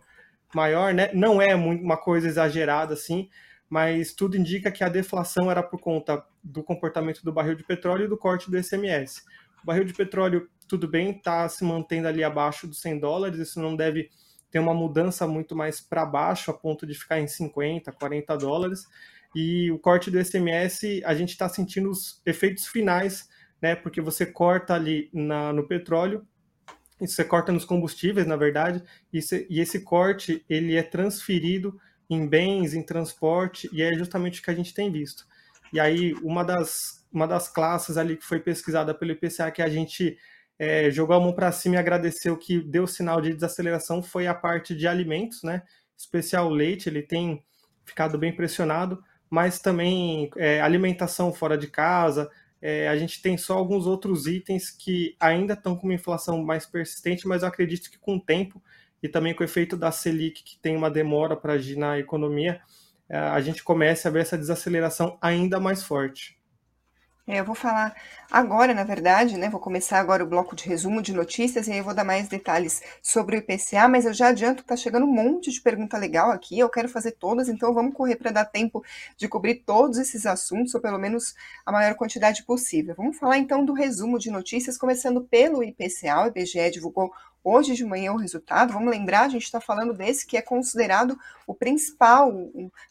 maior, 0.54 0.94
né? 0.94 1.12
Não 1.14 1.42
é 1.42 1.56
uma 1.56 1.98
coisa 1.98 2.28
exagerada 2.28 2.94
assim, 2.94 3.30
mas 3.70 4.14
tudo 4.14 4.36
indica 4.36 4.72
que 4.72 4.84
a 4.84 4.90
deflação 4.90 5.50
era 5.50 5.62
por 5.62 5.80
conta 5.80 6.24
do 6.44 6.64
comportamento 6.64 7.24
do 7.24 7.32
barril 7.32 7.56
de 7.56 7.64
petróleo 7.64 8.06
e 8.06 8.08
do 8.08 8.18
corte 8.18 8.50
do 8.50 8.62
SMS. 8.62 9.24
O 9.64 9.66
barril 9.66 9.84
de 9.84 9.94
petróleo, 9.94 10.50
tudo 10.68 10.88
bem, 10.88 11.12
está 11.12 11.48
se 11.48 11.64
mantendo 11.64 12.08
ali 12.08 12.24
abaixo 12.24 12.68
dos 12.68 12.82
100 12.82 13.00
dólares, 13.00 13.40
isso 13.40 13.60
não 13.60 13.76
deve 13.76 14.10
ter 14.50 14.60
uma 14.60 14.74
mudança 14.74 15.28
muito 15.28 15.56
mais 15.56 15.80
para 15.80 16.06
baixo, 16.06 16.50
a 16.50 16.54
ponto 16.54 16.88
de 16.88 16.96
ficar 16.96 17.20
em 17.20 17.28
50, 17.28 17.92
40 17.92 18.38
dólares. 18.38 18.88
E 19.36 19.70
o 19.72 19.78
corte 19.78 20.10
do 20.10 20.24
SMS, 20.24 21.04
a 21.06 21.14
gente 21.14 21.30
está 21.30 21.48
sentindo 21.48 21.92
os 21.92 22.20
efeitos 22.26 22.66
finais, 22.66 23.30
né? 23.62 23.76
Porque 23.76 24.02
você 24.02 24.26
corta 24.26 24.74
ali 24.74 25.08
na, 25.14 25.54
no 25.54 25.68
petróleo 25.68 26.26
você 27.08 27.24
corta 27.24 27.52
nos 27.52 27.66
combustíveis, 27.66 28.28
na 28.28 28.36
verdade, 28.36 28.84
e, 29.14 29.20
e 29.50 29.60
esse 29.60 29.82
corte 29.82 30.44
ele 30.50 30.76
é 30.76 30.84
transferido 30.84 31.80
em 32.10 32.28
bens, 32.28 32.74
em 32.74 32.82
transporte, 32.82 33.70
e 33.72 33.82
é 33.82 33.94
justamente 33.94 34.40
o 34.40 34.44
que 34.44 34.50
a 34.50 34.56
gente 34.56 34.74
tem 34.74 34.92
visto. 34.92 35.28
E 35.72 35.80
aí, 35.80 36.14
uma 36.24 36.44
das, 36.44 37.06
uma 37.12 37.28
das 37.28 37.48
classes 37.48 37.98
ali 37.98 38.18
que 38.18 38.26
foi 38.26 38.40
pesquisada 38.40 38.94
pelo 38.94 39.12
IPCA 39.12 39.52
que 39.52 39.62
a 39.62 39.70
gente 39.70 40.18
é, 40.58 40.90
jogou 40.90 41.16
a 41.16 41.20
mão 41.20 41.32
para 41.32 41.52
cima 41.52 41.76
e 41.76 41.78
agradeceu 41.78 42.36
que 42.36 42.60
deu 42.60 42.88
sinal 42.88 43.22
de 43.22 43.34
desaceleração 43.34 44.02
foi 44.02 44.28
a 44.28 44.34
parte 44.34 44.76
de 44.76 44.88
alimentos, 44.88 45.44
né? 45.44 45.64
Especial 45.96 46.50
leite, 46.50 46.90
ele 46.90 47.02
tem 47.02 47.44
ficado 47.86 48.18
bem 48.18 48.36
pressionado, 48.36 49.04
mas 49.30 49.60
também 49.60 50.30
é, 50.36 50.60
alimentação 50.62 51.32
fora 51.32 51.58
de 51.58 51.68
casa. 51.68 52.30
É, 52.62 52.90
a 52.90 52.98
gente 52.98 53.22
tem 53.22 53.38
só 53.38 53.58
alguns 53.58 53.86
outros 53.86 54.28
itens 54.28 54.70
que 54.70 55.16
ainda 55.20 55.54
estão 55.54 55.76
com 55.76 55.88
uma 55.88 55.94
inflação 55.94 56.44
mais 56.44 56.66
persistente, 56.66 57.28
mas 57.28 57.42
eu 57.42 57.48
acredito 57.48 57.90
que 57.90 57.98
com 57.98 58.18
o 58.18 58.20
tempo 58.20 58.62
e 59.02 59.10
também 59.10 59.34
com 59.34 59.42
o 59.42 59.46
efeito 59.46 59.76
da 59.76 59.92
Selic, 59.92 60.44
que 60.44 60.58
tem 60.60 60.76
uma 60.76 60.90
demora 60.90 61.36
para 61.36 61.54
agir 61.54 61.78
na 61.78 62.00
economia, 62.00 62.62
é, 63.10 63.18
a 63.18 63.42
gente 63.42 63.64
comece 63.64 64.08
a 64.08 64.12
ver 64.12 64.22
essa 64.22 64.38
desaceleração 64.38 65.18
ainda 65.22 65.60
mais 65.60 65.84
forte. 65.84 66.39
É, 67.32 67.40
eu 67.40 67.46
vou 67.46 67.54
falar 67.54 67.96
agora, 68.32 68.74
na 68.74 68.84
verdade, 68.84 69.38
né? 69.38 69.50
Vou 69.52 69.60
começar 69.60 70.00
agora 70.00 70.24
o 70.24 70.28
bloco 70.28 70.56
de 70.56 70.68
resumo 70.68 71.00
de 71.00 71.14
notícias 71.14 71.68
e 71.68 71.72
aí 71.72 71.78
eu 71.78 71.84
vou 71.84 71.94
dar 71.94 72.04
mais 72.04 72.28
detalhes 72.28 72.82
sobre 73.04 73.36
o 73.36 73.38
IPCA, 73.38 73.88
mas 73.88 74.06
eu 74.06 74.14
já 74.16 74.30
adianto 74.30 74.64
que 74.64 74.70
tá 74.70 74.76
chegando 74.76 75.06
um 75.06 75.14
monte 75.14 75.52
de 75.52 75.62
pergunta 75.62 75.96
legal 75.96 76.32
aqui, 76.32 76.58
eu 76.58 76.68
quero 76.68 76.90
fazer 76.90 77.12
todas, 77.12 77.48
então 77.48 77.72
vamos 77.72 77.94
correr 77.94 78.16
para 78.16 78.32
dar 78.32 78.46
tempo 78.46 78.84
de 79.16 79.28
cobrir 79.28 79.62
todos 79.64 80.00
esses 80.00 80.26
assuntos, 80.26 80.74
ou 80.74 80.82
pelo 80.82 80.98
menos 80.98 81.36
a 81.64 81.72
maior 81.72 81.94
quantidade 81.94 82.42
possível. 82.42 82.96
Vamos 82.98 83.20
falar 83.20 83.38
então 83.38 83.64
do 83.64 83.74
resumo 83.74 84.18
de 84.18 84.32
notícias, 84.32 84.76
começando 84.76 85.22
pelo 85.22 85.64
IPCA, 85.64 86.24
o 86.24 86.28
IBGE 86.30 86.72
divulgou 86.72 87.14
hoje 87.44 87.76
de 87.76 87.86
manhã 87.86 88.12
o 88.12 88.18
resultado. 88.18 88.74
Vamos 88.74 88.90
lembrar, 88.90 89.26
a 89.26 89.30
gente 89.30 89.44
está 89.44 89.62
falando 89.62 89.94
desse 89.94 90.26
que 90.26 90.36
é 90.36 90.42
considerado 90.42 91.16
o 91.46 91.54
principal, 91.54 92.34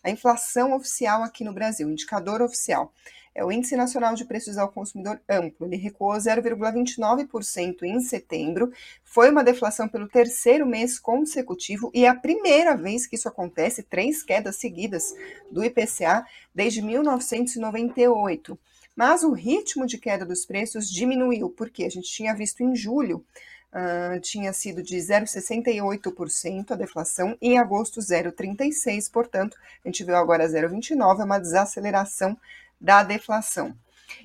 a 0.00 0.10
inflação 0.10 0.76
oficial 0.76 1.24
aqui 1.24 1.42
no 1.42 1.52
Brasil, 1.52 1.90
indicador 1.90 2.40
oficial 2.40 2.92
é 3.34 3.44
o 3.44 3.52
Índice 3.52 3.76
Nacional 3.76 4.14
de 4.14 4.24
Preços 4.24 4.58
ao 4.58 4.68
Consumidor 4.68 5.20
Amplo. 5.28 5.66
Ele 5.66 5.76
recuou 5.76 6.12
0,29% 6.12 7.82
em 7.82 8.00
setembro. 8.00 8.72
Foi 9.04 9.30
uma 9.30 9.44
deflação 9.44 9.88
pelo 9.88 10.08
terceiro 10.08 10.66
mês 10.66 10.98
consecutivo 10.98 11.90
e 11.94 12.04
é 12.04 12.08
a 12.08 12.14
primeira 12.14 12.76
vez 12.76 13.06
que 13.06 13.16
isso 13.16 13.28
acontece, 13.28 13.82
três 13.82 14.22
quedas 14.22 14.56
seguidas 14.56 15.14
do 15.50 15.64
IPCA 15.64 16.26
desde 16.54 16.82
1998. 16.82 18.58
Mas 18.96 19.22
o 19.22 19.32
ritmo 19.32 19.86
de 19.86 19.96
queda 19.96 20.26
dos 20.26 20.44
preços 20.44 20.90
diminuiu, 20.90 21.50
porque 21.50 21.84
a 21.84 21.88
gente 21.88 22.10
tinha 22.10 22.34
visto 22.34 22.62
em 22.62 22.74
julho 22.74 23.24
Uh, 23.70 24.18
tinha 24.20 24.50
sido 24.50 24.82
de 24.82 24.96
0,68% 24.96 26.70
a 26.70 26.74
deflação, 26.74 27.36
e 27.40 27.48
em 27.48 27.58
agosto 27.58 28.00
0,36%, 28.00 29.10
portanto, 29.12 29.58
a 29.84 29.88
gente 29.88 30.02
viu 30.02 30.16
agora 30.16 30.48
0,29%, 30.48 31.20
é 31.20 31.24
uma 31.24 31.38
desaceleração 31.38 32.34
da 32.80 33.02
deflação. 33.02 33.76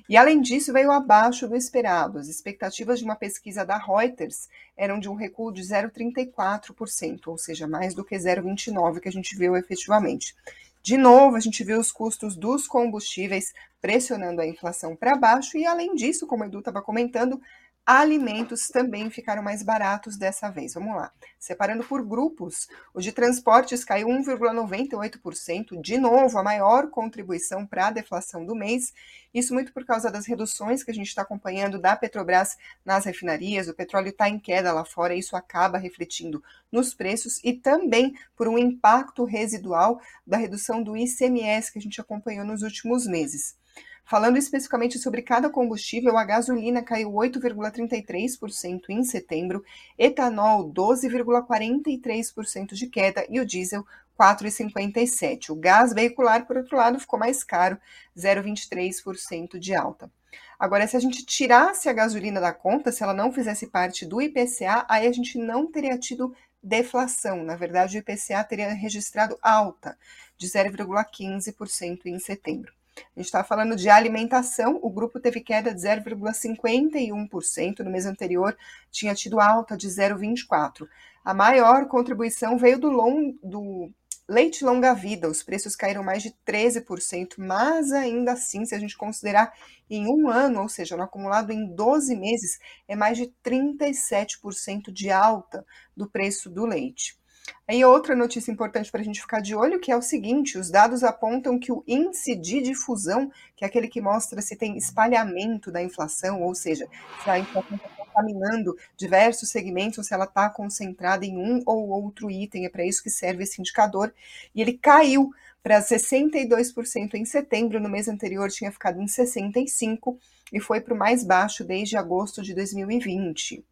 E 0.08 0.16
além 0.16 0.40
disso, 0.40 0.72
veio 0.72 0.90
abaixo 0.90 1.48
do 1.48 1.56
esperado. 1.56 2.18
As 2.18 2.28
expectativas 2.28 2.98
de 2.98 3.04
uma 3.04 3.16
pesquisa 3.16 3.64
da 3.64 3.76
Reuters 3.76 4.48
eram 4.76 4.98
de 4.98 5.08
um 5.08 5.14
recuo 5.14 5.52
de 5.52 5.62
0,34%, 5.62 7.26
ou 7.26 7.38
seja, 7.38 7.66
mais 7.66 7.94
do 7.94 8.04
que 8.04 8.16
0,29% 8.16 9.00
que 9.00 9.08
a 9.08 9.12
gente 9.12 9.36
viu 9.36 9.56
efetivamente. 9.56 10.34
De 10.82 10.98
novo, 10.98 11.36
a 11.36 11.40
gente 11.40 11.64
viu 11.64 11.80
os 11.80 11.90
custos 11.90 12.36
dos 12.36 12.66
combustíveis 12.66 13.54
pressionando 13.80 14.42
a 14.42 14.46
inflação 14.46 14.94
para 14.94 15.16
baixo, 15.16 15.56
e 15.56 15.64
além 15.64 15.94
disso, 15.94 16.26
como 16.26 16.44
o 16.44 16.46
Edu 16.46 16.58
estava 16.58 16.82
comentando, 16.82 17.40
Alimentos 17.86 18.68
também 18.68 19.10
ficaram 19.10 19.42
mais 19.42 19.62
baratos 19.62 20.16
dessa 20.16 20.48
vez. 20.48 20.72
Vamos 20.72 20.96
lá. 20.96 21.12
Separando 21.38 21.84
por 21.84 22.02
grupos, 22.02 22.66
o 22.94 23.00
de 23.00 23.12
transportes 23.12 23.84
caiu 23.84 24.08
1,98%, 24.08 25.78
de 25.82 25.98
novo, 25.98 26.38
a 26.38 26.42
maior 26.42 26.88
contribuição 26.88 27.66
para 27.66 27.88
a 27.88 27.90
deflação 27.90 28.46
do 28.46 28.54
mês. 28.54 28.94
Isso 29.34 29.52
muito 29.52 29.70
por 29.70 29.84
causa 29.84 30.10
das 30.10 30.24
reduções 30.24 30.82
que 30.82 30.90
a 30.90 30.94
gente 30.94 31.08
está 31.08 31.20
acompanhando 31.20 31.78
da 31.78 31.94
Petrobras 31.94 32.56
nas 32.82 33.04
refinarias. 33.04 33.68
O 33.68 33.74
petróleo 33.74 34.08
está 34.08 34.30
em 34.30 34.38
queda 34.38 34.72
lá 34.72 34.86
fora, 34.86 35.14
isso 35.14 35.36
acaba 35.36 35.76
refletindo 35.76 36.42
nos 36.72 36.94
preços 36.94 37.38
e 37.44 37.52
também 37.52 38.14
por 38.34 38.48
um 38.48 38.56
impacto 38.56 39.24
residual 39.24 40.00
da 40.26 40.38
redução 40.38 40.82
do 40.82 40.96
ICMS 40.96 41.70
que 41.70 41.78
a 41.78 41.82
gente 41.82 42.00
acompanhou 42.00 42.46
nos 42.46 42.62
últimos 42.62 43.06
meses. 43.06 43.62
Falando 44.06 44.36
especificamente 44.36 44.98
sobre 44.98 45.22
cada 45.22 45.48
combustível, 45.48 46.18
a 46.18 46.24
gasolina 46.24 46.82
caiu 46.82 47.10
8,33% 47.10 48.90
em 48.90 49.02
setembro, 49.02 49.64
etanol 49.98 50.70
12,43% 50.70 52.74
de 52.74 52.86
queda 52.86 53.24
e 53.30 53.40
o 53.40 53.46
diesel 53.46 53.84
4,57%. 54.20 55.50
O 55.50 55.56
gás 55.56 55.94
veicular, 55.94 56.46
por 56.46 56.58
outro 56.58 56.76
lado, 56.76 57.00
ficou 57.00 57.18
mais 57.18 57.42
caro, 57.42 57.78
0,23% 58.14 59.58
de 59.58 59.74
alta. 59.74 60.10
Agora, 60.58 60.86
se 60.86 60.96
a 60.96 61.00
gente 61.00 61.24
tirasse 61.24 61.88
a 61.88 61.92
gasolina 61.92 62.40
da 62.40 62.52
conta, 62.52 62.92
se 62.92 63.02
ela 63.02 63.14
não 63.14 63.32
fizesse 63.32 63.68
parte 63.68 64.04
do 64.04 64.20
IPCA, 64.20 64.84
aí 64.88 65.06
a 65.06 65.12
gente 65.12 65.38
não 65.38 65.66
teria 65.66 65.98
tido 65.98 66.34
deflação. 66.62 67.42
Na 67.42 67.56
verdade, 67.56 67.96
o 67.96 68.00
IPCA 68.00 68.44
teria 68.44 68.72
registrado 68.72 69.38
alta 69.42 69.96
de 70.36 70.46
0,15% 70.46 72.06
em 72.06 72.18
setembro. 72.18 72.72
A 72.96 73.20
gente 73.20 73.26
está 73.26 73.42
falando 73.42 73.76
de 73.76 73.88
alimentação, 73.88 74.78
o 74.82 74.90
grupo 74.90 75.20
teve 75.20 75.40
queda 75.40 75.74
de 75.74 75.80
0,51%, 75.80 77.80
no 77.80 77.90
mês 77.90 78.06
anterior 78.06 78.56
tinha 78.90 79.14
tido 79.14 79.40
alta 79.40 79.76
de 79.76 79.88
0,24%. 79.88 80.88
A 81.24 81.34
maior 81.34 81.88
contribuição 81.88 82.56
veio 82.56 82.78
do, 82.78 82.90
long, 82.90 83.36
do 83.42 83.90
leite 84.28 84.64
longa-vida, 84.64 85.28
os 85.28 85.42
preços 85.42 85.74
caíram 85.74 86.02
mais 86.02 86.22
de 86.22 86.34
13%, 86.46 87.34
mas 87.38 87.92
ainda 87.92 88.32
assim, 88.32 88.64
se 88.64 88.74
a 88.74 88.78
gente 88.78 88.96
considerar 88.96 89.52
em 89.88 90.06
um 90.06 90.28
ano, 90.28 90.62
ou 90.62 90.68
seja, 90.68 90.96
no 90.96 91.02
acumulado 91.02 91.52
em 91.52 91.74
12 91.74 92.16
meses, 92.16 92.58
é 92.88 92.96
mais 92.96 93.18
de 93.18 93.32
37% 93.44 94.92
de 94.92 95.10
alta 95.10 95.64
do 95.96 96.08
preço 96.08 96.48
do 96.48 96.64
leite. 96.64 97.18
Aí 97.66 97.82
outra 97.82 98.14
notícia 98.14 98.52
importante 98.52 98.90
para 98.90 99.00
a 99.00 99.04
gente 99.04 99.20
ficar 99.20 99.40
de 99.40 99.54
olho, 99.54 99.80
que 99.80 99.90
é 99.90 99.96
o 99.96 100.02
seguinte, 100.02 100.58
os 100.58 100.70
dados 100.70 101.02
apontam 101.02 101.58
que 101.58 101.72
o 101.72 101.82
índice 101.86 102.36
de 102.36 102.60
difusão, 102.60 103.30
que 103.56 103.64
é 103.64 103.66
aquele 103.66 103.88
que 103.88 104.02
mostra 104.02 104.42
se 104.42 104.54
tem 104.54 104.76
espalhamento 104.76 105.72
da 105.72 105.82
inflação, 105.82 106.42
ou 106.42 106.54
seja, 106.54 106.86
se 107.22 107.30
a 107.30 107.38
inflação 107.38 107.76
está 107.76 107.88
contaminando 107.88 108.76
diversos 108.96 109.48
segmentos, 109.48 109.96
ou 109.96 110.04
se 110.04 110.12
ela 110.12 110.24
está 110.24 110.50
concentrada 110.50 111.24
em 111.24 111.38
um 111.38 111.62
ou 111.64 111.88
outro 111.88 112.30
item, 112.30 112.66
é 112.66 112.68
para 112.68 112.84
isso 112.84 113.02
que 113.02 113.08
serve 113.08 113.44
esse 113.44 113.60
indicador, 113.60 114.12
e 114.54 114.60
ele 114.60 114.74
caiu 114.74 115.30
para 115.62 115.80
62% 115.80 117.14
em 117.14 117.24
setembro, 117.24 117.80
no 117.80 117.88
mês 117.88 118.08
anterior 118.08 118.50
tinha 118.50 118.70
ficado 118.70 119.00
em 119.00 119.06
65% 119.06 120.18
e 120.52 120.60
foi 120.60 120.82
para 120.82 120.92
o 120.92 120.98
mais 120.98 121.24
baixo 121.24 121.64
desde 121.64 121.96
agosto 121.96 122.42
de 122.42 122.54
2020. 122.54 123.64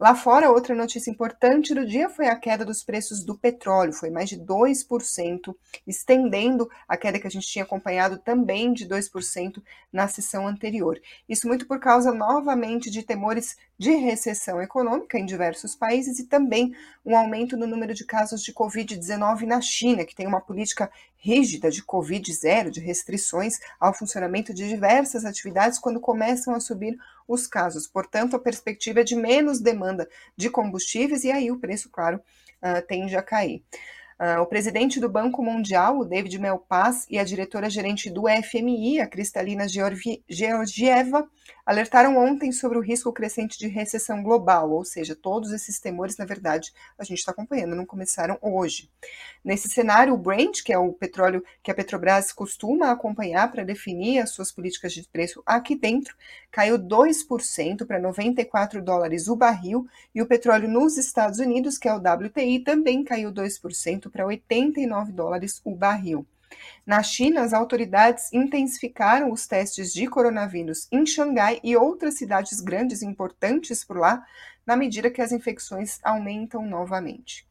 Lá 0.00 0.14
fora, 0.14 0.48
outra 0.48 0.76
notícia 0.76 1.10
importante 1.10 1.74
do 1.74 1.84
dia 1.84 2.08
foi 2.08 2.28
a 2.28 2.36
queda 2.36 2.64
dos 2.64 2.84
preços 2.84 3.24
do 3.24 3.36
petróleo, 3.36 3.92
foi 3.92 4.10
mais 4.10 4.28
de 4.28 4.38
2%, 4.38 5.52
estendendo 5.84 6.70
a 6.86 6.96
queda 6.96 7.18
que 7.18 7.26
a 7.26 7.30
gente 7.30 7.48
tinha 7.48 7.64
acompanhado 7.64 8.16
também 8.16 8.72
de 8.72 8.86
2% 8.86 9.60
na 9.92 10.06
sessão 10.06 10.46
anterior. 10.46 11.00
Isso 11.28 11.48
muito 11.48 11.66
por 11.66 11.80
causa 11.80 12.12
novamente 12.12 12.92
de 12.92 13.02
temores 13.02 13.56
de 13.78 13.92
recessão 13.92 14.60
econômica 14.60 15.18
em 15.18 15.24
diversos 15.24 15.76
países 15.76 16.18
e 16.18 16.24
também 16.24 16.74
um 17.06 17.16
aumento 17.16 17.56
no 17.56 17.66
número 17.66 17.94
de 17.94 18.04
casos 18.04 18.42
de 18.42 18.52
Covid-19 18.52 19.42
na 19.42 19.60
China, 19.60 20.04
que 20.04 20.14
tem 20.14 20.26
uma 20.26 20.40
política 20.40 20.90
rígida 21.16 21.70
de 21.70 21.82
Covid 21.82 22.32
zero, 22.32 22.70
de 22.70 22.80
restrições 22.80 23.58
ao 23.78 23.94
funcionamento 23.94 24.52
de 24.52 24.68
diversas 24.68 25.24
atividades 25.24 25.78
quando 25.78 26.00
começam 26.00 26.54
a 26.54 26.60
subir 26.60 26.98
os 27.26 27.46
casos. 27.46 27.86
Portanto, 27.86 28.34
a 28.34 28.40
perspectiva 28.40 29.00
é 29.00 29.04
de 29.04 29.14
menos 29.14 29.60
demanda 29.60 30.08
de 30.36 30.50
combustíveis 30.50 31.22
e 31.24 31.30
aí 31.30 31.50
o 31.50 31.58
preço, 31.58 31.88
claro, 31.88 32.20
uh, 32.62 32.86
tende 32.86 33.16
a 33.16 33.22
cair. 33.22 33.62
Uh, 34.20 34.42
o 34.42 34.46
presidente 34.46 34.98
do 34.98 35.08
Banco 35.08 35.40
Mundial, 35.44 35.98
o 35.98 36.04
David 36.04 36.36
Melpaz, 36.40 37.06
e 37.08 37.20
a 37.20 37.24
diretora-gerente 37.24 38.10
do 38.10 38.24
FMI, 38.28 39.00
a 39.00 39.06
Cristalina 39.06 39.66
Georgieva, 40.28 41.28
alertaram 41.64 42.16
ontem 42.16 42.50
sobre 42.50 42.78
o 42.78 42.80
risco 42.80 43.12
crescente 43.12 43.58
de 43.58 43.68
recessão 43.68 44.22
global, 44.22 44.70
ou 44.70 44.84
seja, 44.84 45.14
todos 45.14 45.52
esses 45.52 45.78
temores, 45.78 46.16
na 46.16 46.24
verdade, 46.24 46.72
a 46.98 47.04
gente 47.04 47.18
está 47.18 47.30
acompanhando, 47.30 47.76
não 47.76 47.84
começaram 47.84 48.38
hoje. 48.40 48.90
Nesse 49.44 49.68
cenário, 49.68 50.14
o 50.14 50.16
Brent, 50.16 50.62
que 50.62 50.72
é 50.72 50.78
o 50.78 50.92
petróleo 50.92 51.44
que 51.62 51.70
a 51.70 51.74
Petrobras 51.74 52.32
costuma 52.32 52.90
acompanhar 52.90 53.50
para 53.52 53.64
definir 53.64 54.18
as 54.18 54.30
suas 54.30 54.50
políticas 54.50 54.94
de 54.94 55.06
preço 55.08 55.42
aqui 55.44 55.76
dentro, 55.76 56.16
caiu 56.50 56.78
2% 56.78 57.86
para 57.86 57.98
94 57.98 58.82
dólares 58.82 59.28
o 59.28 59.36
barril, 59.36 59.86
e 60.14 60.22
o 60.22 60.26
petróleo 60.26 60.68
nos 60.68 60.96
Estados 60.96 61.38
Unidos, 61.38 61.76
que 61.76 61.86
é 61.86 61.94
o 61.94 61.98
WTI, 61.98 62.60
também 62.60 63.04
caiu 63.04 63.30
2% 63.30 64.07
para 64.08 64.26
89 64.26 65.12
dólares 65.12 65.60
o 65.64 65.74
barril. 65.74 66.26
Na 66.86 67.02
China, 67.02 67.42
as 67.42 67.52
autoridades 67.52 68.32
intensificaram 68.32 69.30
os 69.30 69.46
testes 69.46 69.92
de 69.92 70.06
coronavírus 70.06 70.88
em 70.90 71.04
Xangai 71.04 71.60
e 71.62 71.76
outras 71.76 72.14
cidades 72.14 72.60
grandes 72.60 73.02
importantes 73.02 73.84
por 73.84 73.98
lá, 73.98 74.24
na 74.66 74.76
medida 74.76 75.10
que 75.10 75.22
as 75.22 75.32
infecções 75.32 75.98
aumentam 76.02 76.64
novamente. 76.66 77.47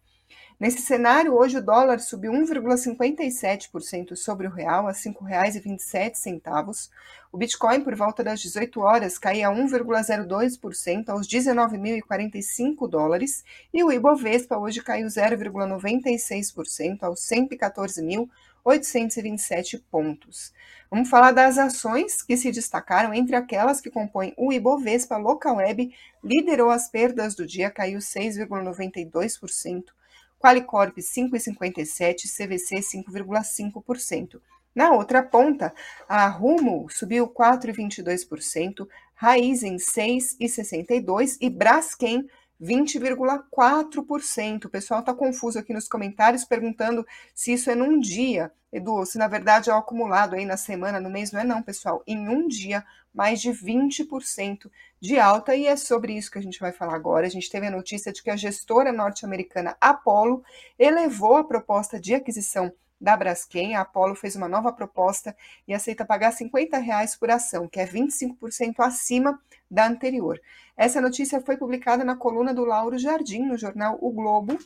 Nesse 0.59 0.81
cenário, 0.81 1.35
hoje 1.35 1.59
o 1.59 1.61
dólar 1.61 1.99
subiu 1.99 2.31
1,57% 2.31 4.15
sobre 4.15 4.47
o 4.47 4.49
real 4.49 4.87
a 4.87 4.91
R$ 4.91 4.97
5,27. 4.97 6.89
O 7.31 7.37
Bitcoin, 7.37 7.81
por 7.81 7.93
volta 7.93 8.23
das 8.23 8.41
18 8.41 8.81
horas, 8.81 9.19
caía 9.19 9.51
1,02% 9.51 11.09
aos 11.09 11.27
19.045 11.27 12.89
dólares 12.89 13.43
e 13.71 13.83
o 13.83 13.91
Ibovespa 13.91 14.57
hoje 14.57 14.81
caiu 14.81 15.05
0,96% 15.05 17.03
aos 17.03 17.19
114.827 17.19 19.83
pontos. 19.91 20.51
Vamos 20.89 21.07
falar 21.07 21.33
das 21.33 21.59
ações 21.59 22.23
que 22.23 22.35
se 22.35 22.49
destacaram 22.49 23.13
entre 23.13 23.35
aquelas 23.35 23.79
que 23.79 23.91
compõem 23.91 24.33
o 24.35 24.51
Ibovespa 24.51 25.17
Local 25.17 25.57
Web, 25.57 25.93
liderou 26.23 26.71
as 26.71 26.89
perdas 26.89 27.35
do 27.35 27.45
dia, 27.45 27.69
caiu 27.69 27.99
6,92%. 27.99 29.95
Qualicorp 30.39 30.97
5,57%, 30.97 32.27
CVC 32.27 32.75
5,5%. 32.75 34.41
Na 34.75 34.91
outra 34.91 35.23
ponta, 35.23 35.73
a 36.07 36.27
Rumo 36.27 36.87
subiu 36.89 37.27
4,22%, 37.27 38.87
Raizen 39.15 39.77
6,62% 39.77 41.37
e 41.41 41.49
Braskem 41.49 42.29
20,4%. 42.61 44.65
O 44.65 44.69
pessoal 44.69 44.99
está 44.99 45.11
confuso 45.13 45.57
aqui 45.57 45.73
nos 45.73 45.87
comentários 45.87 46.45
perguntando 46.45 47.03
se 47.33 47.53
isso 47.53 47.71
é 47.71 47.75
num 47.75 47.99
dia, 47.99 48.51
Edu, 48.71 49.03
se 49.05 49.17
na 49.17 49.27
verdade 49.27 49.69
é 49.69 49.73
o 49.73 49.77
acumulado 49.77 50.35
aí 50.35 50.45
na 50.45 50.57
semana, 50.57 50.99
no 50.99 51.09
mês, 51.09 51.31
não 51.31 51.39
é 51.39 51.43
não, 51.43 51.63
pessoal. 51.63 52.03
Em 52.05 52.27
um 52.27 52.47
dia, 52.47 52.85
mais 53.17 53.41
de 53.41 53.49
20% 53.49 54.69
de 55.01 55.19
alta, 55.19 55.55
e 55.55 55.65
é 55.65 55.75
sobre 55.75 56.13
isso 56.15 56.29
que 56.29 56.37
a 56.37 56.41
gente 56.41 56.59
vai 56.59 56.71
falar 56.71 56.93
agora. 56.93 57.25
A 57.25 57.29
gente 57.29 57.49
teve 57.49 57.65
a 57.65 57.71
notícia 57.71 58.13
de 58.13 58.21
que 58.21 58.29
a 58.29 58.35
gestora 58.35 58.91
norte-americana 58.91 59.75
Apollo 59.81 60.43
elevou 60.77 61.35
a 61.35 61.43
proposta 61.43 61.99
de 61.99 62.13
aquisição 62.13 62.71
da 63.01 63.17
Braskem. 63.17 63.75
A 63.75 63.81
Apollo 63.81 64.13
fez 64.13 64.35
uma 64.35 64.47
nova 64.47 64.71
proposta 64.71 65.35
e 65.67 65.73
aceita 65.73 66.05
pagar 66.05 66.31
50 66.31 66.77
reais 66.77 67.15
por 67.15 67.31
ação, 67.31 67.67
que 67.67 67.79
é 67.79 67.87
25% 67.87 68.75
acima 68.81 69.41
da 69.69 69.87
anterior. 69.87 70.39
Essa 70.77 71.01
notícia 71.01 71.41
foi 71.41 71.57
publicada 71.57 72.03
na 72.03 72.15
coluna 72.15 72.53
do 72.53 72.65
Lauro 72.65 72.99
Jardim, 72.99 73.47
no 73.47 73.57
jornal 73.57 73.97
O 73.99 74.11
Globo, 74.11 74.59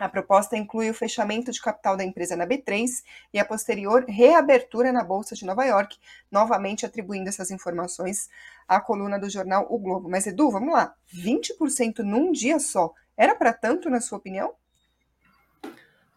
a 0.00 0.08
proposta 0.08 0.56
inclui 0.56 0.88
o 0.88 0.94
fechamento 0.94 1.52
de 1.52 1.60
capital 1.60 1.94
da 1.94 2.02
empresa 2.02 2.34
na 2.34 2.46
B3 2.46 2.88
e 3.34 3.38
a 3.38 3.44
posterior 3.44 4.02
reabertura 4.08 4.90
na 4.90 5.04
Bolsa 5.04 5.34
de 5.34 5.44
Nova 5.44 5.62
York, 5.66 5.98
novamente 6.32 6.86
atribuindo 6.86 7.28
essas 7.28 7.50
informações 7.50 8.30
à 8.66 8.80
coluna 8.80 9.18
do 9.18 9.28
jornal 9.28 9.66
O 9.68 9.78
Globo. 9.78 10.08
Mas, 10.08 10.26
Edu, 10.26 10.50
vamos 10.50 10.72
lá: 10.72 10.94
20% 11.14 11.98
num 11.98 12.32
dia 12.32 12.58
só. 12.58 12.94
Era 13.14 13.34
para 13.34 13.52
tanto, 13.52 13.90
na 13.90 14.00
sua 14.00 14.16
opinião? 14.16 14.54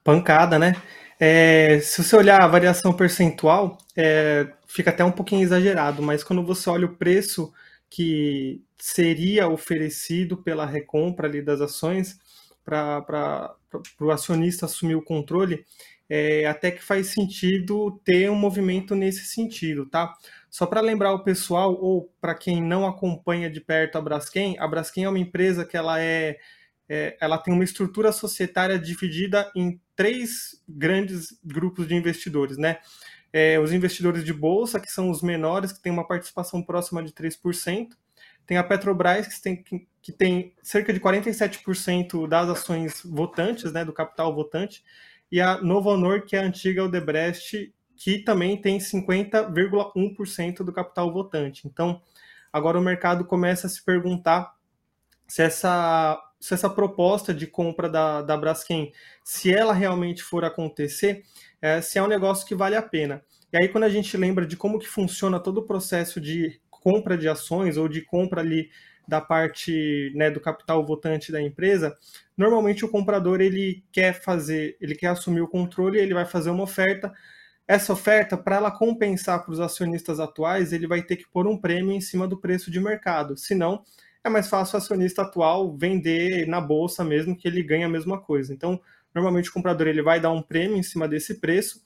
Pancada, 0.01 0.57
né? 0.57 0.81
É, 1.19 1.79
se 1.81 2.01
você 2.01 2.15
olhar 2.15 2.41
a 2.41 2.47
variação 2.47 2.93
percentual, 2.93 3.77
é, 3.97 4.47
fica 4.65 4.91
até 4.91 5.03
um 5.03 5.11
pouquinho 5.11 5.43
exagerado, 5.43 6.01
mas 6.01 6.23
quando 6.23 6.43
você 6.43 6.69
olha 6.69 6.85
o 6.85 6.95
preço 6.95 7.53
que 7.89 8.63
seria 8.77 9.49
oferecido 9.49 10.37
pela 10.37 10.65
recompra 10.65 11.27
ali 11.27 11.41
das 11.41 11.59
ações, 11.59 12.17
para 12.63 13.55
o 13.99 14.11
acionista 14.11 14.65
assumir 14.65 14.95
o 14.95 15.01
controle, 15.01 15.65
é, 16.09 16.45
até 16.45 16.69
que 16.69 16.83
faz 16.83 17.07
sentido 17.07 17.99
ter 18.03 18.29
um 18.29 18.35
movimento 18.35 18.93
nesse 18.95 19.25
sentido, 19.25 19.85
tá? 19.85 20.13
Só 20.49 20.65
para 20.65 20.81
lembrar 20.81 21.13
o 21.13 21.23
pessoal, 21.23 21.73
ou 21.73 22.13
para 22.21 22.35
quem 22.35 22.61
não 22.61 22.85
acompanha 22.85 23.49
de 23.49 23.59
perto 23.59 23.97
a 23.97 24.01
Braskem, 24.01 24.55
a 24.59 24.67
Braskem 24.67 25.05
é 25.05 25.09
uma 25.09 25.19
empresa 25.19 25.65
que 25.65 25.75
ela 25.75 25.99
é, 25.99 26.37
é, 26.87 27.17
ela 27.19 27.37
tem 27.37 27.53
uma 27.53 27.63
estrutura 27.63 28.11
societária 28.11 28.77
dividida 28.77 29.51
em 29.55 29.81
três 29.95 30.61
grandes 30.67 31.39
grupos 31.43 31.87
de 31.87 31.95
investidores, 31.95 32.57
né? 32.57 32.77
É, 33.31 33.59
os 33.59 33.73
investidores 33.73 34.23
de 34.23 34.31
bolsa, 34.31 34.79
que 34.79 34.91
são 34.91 35.09
os 35.09 35.23
menores, 35.23 35.71
que 35.71 35.81
têm 35.81 35.91
uma 35.91 36.07
participação 36.07 36.61
próxima 36.61 37.01
de 37.01 37.11
3%, 37.11 37.87
tem 38.45 38.57
a 38.57 38.63
Petrobras, 38.63 39.27
que 39.27 39.41
tem, 39.41 39.63
que 40.01 40.11
tem 40.11 40.53
cerca 40.61 40.91
de 40.93 40.99
47% 40.99 42.27
das 42.27 42.49
ações 42.49 43.01
votantes, 43.03 43.71
né, 43.71 43.85
do 43.85 43.93
capital 43.93 44.33
votante, 44.35 44.83
e 45.31 45.39
a 45.41 45.61
Novo 45.61 45.89
Honor, 45.89 46.25
que 46.25 46.35
é 46.35 46.39
a 46.39 46.43
antiga 46.43 46.83
Odebrecht, 46.83 47.73
que 47.95 48.19
também 48.19 48.59
tem 48.59 48.77
50,1% 48.79 50.57
do 50.63 50.73
capital 50.73 51.11
votante. 51.11 51.67
Então, 51.67 52.01
agora 52.51 52.77
o 52.77 52.81
mercado 52.81 53.25
começa 53.25 53.67
a 53.67 53.69
se 53.69 53.83
perguntar 53.83 54.53
se 55.27 55.41
essa, 55.41 56.21
se 56.39 56.53
essa 56.53 56.69
proposta 56.69 57.33
de 57.33 57.47
compra 57.47 57.89
da, 57.89 58.21
da 58.21 58.37
Braskem, 58.37 58.91
se 59.23 59.53
ela 59.53 59.73
realmente 59.73 60.21
for 60.21 60.43
acontecer, 60.43 61.23
é, 61.61 61.81
se 61.81 61.97
é 61.97 62.03
um 62.03 62.07
negócio 62.07 62.45
que 62.45 62.53
vale 62.53 62.75
a 62.75 62.81
pena. 62.81 63.23
E 63.51 63.57
aí, 63.57 63.69
quando 63.69 63.85
a 63.85 63.89
gente 63.89 64.17
lembra 64.17 64.45
de 64.45 64.57
como 64.57 64.79
que 64.79 64.87
funciona 64.87 65.39
todo 65.39 65.59
o 65.59 65.65
processo 65.65 66.19
de 66.19 66.59
compra 66.83 67.17
de 67.17 67.27
ações 67.29 67.77
ou 67.77 67.87
de 67.87 68.01
compra 68.01 68.41
ali 68.41 68.69
da 69.07 69.19
parte 69.19 70.11
né, 70.15 70.31
do 70.31 70.39
capital 70.39 70.85
votante 70.85 71.31
da 71.31 71.41
empresa, 71.41 71.97
normalmente 72.37 72.85
o 72.85 72.89
comprador 72.89 73.41
ele 73.41 73.83
quer 73.91 74.13
fazer, 74.13 74.77
ele 74.79 74.95
quer 74.95 75.07
assumir 75.07 75.41
o 75.41 75.47
controle, 75.47 75.99
ele 75.99 76.13
vai 76.13 76.25
fazer 76.25 76.49
uma 76.49 76.63
oferta. 76.63 77.11
Essa 77.67 77.93
oferta, 77.93 78.37
para 78.37 78.57
ela 78.57 78.71
compensar 78.71 79.43
para 79.43 79.51
os 79.51 79.59
acionistas 79.59 80.19
atuais, 80.19 80.73
ele 80.73 80.87
vai 80.87 81.01
ter 81.01 81.15
que 81.15 81.27
pôr 81.29 81.47
um 81.47 81.57
prêmio 81.57 81.93
em 81.93 82.01
cima 82.01 82.27
do 82.27 82.37
preço 82.37 82.69
de 82.69 82.79
mercado. 82.79 83.37
Senão, 83.37 83.83
é 84.23 84.29
mais 84.29 84.47
fácil 84.47 84.75
o 84.75 84.77
acionista 84.77 85.21
atual 85.21 85.75
vender 85.75 86.47
na 86.47 86.61
bolsa 86.61 87.03
mesmo 87.03 87.35
que 87.35 87.47
ele 87.47 87.61
ganha 87.61 87.87
a 87.87 87.89
mesma 87.89 88.19
coisa. 88.19 88.53
Então, 88.53 88.79
normalmente 89.13 89.49
o 89.49 89.53
comprador 89.53 89.87
ele 89.87 90.01
vai 90.01 90.19
dar 90.19 90.31
um 90.31 90.41
prêmio 90.41 90.77
em 90.77 90.83
cima 90.83 91.07
desse 91.07 91.39
preço. 91.39 91.81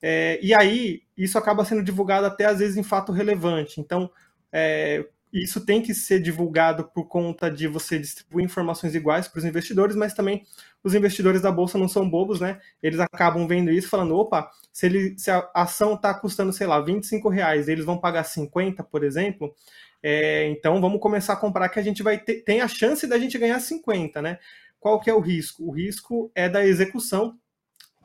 É, 0.00 0.38
e 0.42 0.52
aí, 0.52 1.02
isso 1.16 1.38
acaba 1.38 1.64
sendo 1.64 1.82
divulgado 1.82 2.26
até 2.26 2.46
às 2.46 2.58
vezes 2.58 2.76
em 2.76 2.82
fato 2.82 3.12
relevante. 3.12 3.80
Então, 3.80 4.10
é, 4.52 5.04
isso 5.32 5.64
tem 5.64 5.80
que 5.80 5.94
ser 5.94 6.20
divulgado 6.20 6.84
por 6.92 7.08
conta 7.08 7.50
de 7.50 7.66
você 7.66 7.98
distribuir 7.98 8.44
informações 8.44 8.94
iguais 8.94 9.26
para 9.26 9.38
os 9.38 9.44
investidores, 9.46 9.96
mas 9.96 10.12
também 10.12 10.44
os 10.84 10.94
investidores 10.94 11.40
da 11.40 11.50
bolsa 11.50 11.78
não 11.78 11.88
são 11.88 12.08
bobos, 12.08 12.40
né? 12.40 12.60
Eles 12.82 13.00
acabam 13.00 13.48
vendo 13.48 13.70
isso 13.70 13.88
falando, 13.88 14.14
opa, 14.14 14.50
se, 14.70 14.84
ele, 14.84 15.18
se 15.18 15.30
a 15.30 15.48
ação 15.54 15.94
está 15.94 16.12
custando, 16.12 16.52
sei 16.52 16.66
lá, 16.66 16.80
25 16.80 17.30
reais, 17.30 17.66
eles 17.66 17.84
vão 17.84 17.96
pagar 17.96 18.24
50, 18.24 18.84
por 18.84 19.02
exemplo, 19.02 19.54
é, 20.02 20.48
então 20.50 20.80
vamos 20.80 21.00
começar 21.00 21.32
a 21.32 21.36
comprar 21.36 21.68
que 21.70 21.78
a 21.78 21.82
gente 21.82 22.02
vai 22.02 22.18
ter 22.18 22.42
tem 22.42 22.60
a 22.60 22.68
chance 22.68 23.06
da 23.06 23.18
gente 23.18 23.38
ganhar 23.38 23.58
50, 23.58 24.20
né? 24.20 24.38
Qual 24.78 25.00
que 25.00 25.08
é 25.08 25.14
o 25.14 25.20
risco? 25.20 25.64
O 25.64 25.70
risco 25.70 26.30
é 26.34 26.48
da 26.48 26.66
execução, 26.66 27.38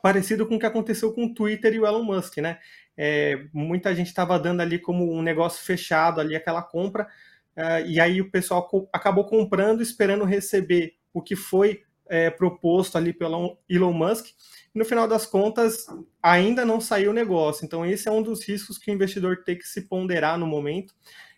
parecido 0.00 0.46
com 0.46 0.54
o 0.54 0.58
que 0.58 0.66
aconteceu 0.66 1.12
com 1.12 1.26
o 1.26 1.34
Twitter 1.34 1.74
e 1.74 1.80
o 1.80 1.86
Elon 1.86 2.04
Musk, 2.04 2.38
né? 2.38 2.58
É, 3.00 3.44
muita 3.52 3.94
gente 3.94 4.08
estava 4.08 4.36
dando 4.40 4.60
ali 4.60 4.76
como 4.76 5.14
um 5.16 5.22
negócio 5.22 5.64
fechado 5.64 6.20
ali 6.20 6.34
aquela 6.34 6.60
compra, 6.60 7.06
uh, 7.56 7.86
e 7.86 8.00
aí 8.00 8.20
o 8.20 8.28
pessoal 8.28 8.66
co 8.66 8.88
acabou 8.92 9.24
comprando, 9.24 9.80
esperando 9.80 10.24
receber 10.24 10.96
o 11.14 11.22
que 11.22 11.36
foi 11.36 11.82
é, 12.08 12.30
proposto 12.30 12.98
ali 12.98 13.12
pelo 13.12 13.56
Elon 13.68 13.92
Musk. 13.92 14.26
E 14.74 14.78
no 14.78 14.84
final 14.84 15.06
das 15.06 15.26
contas, 15.26 15.86
ainda 16.22 16.64
não 16.64 16.80
saiu 16.80 17.10
o 17.10 17.14
negócio. 17.14 17.64
Então, 17.64 17.86
esse 17.86 18.08
é 18.08 18.12
um 18.12 18.22
dos 18.22 18.46
riscos 18.46 18.78
que 18.78 18.90
o 18.90 18.94
investidor 18.94 19.44
tem 19.44 19.56
que 19.56 19.66
se 19.66 19.82
ponderar 19.82 20.38
no 20.38 20.46
momento. 20.46 20.94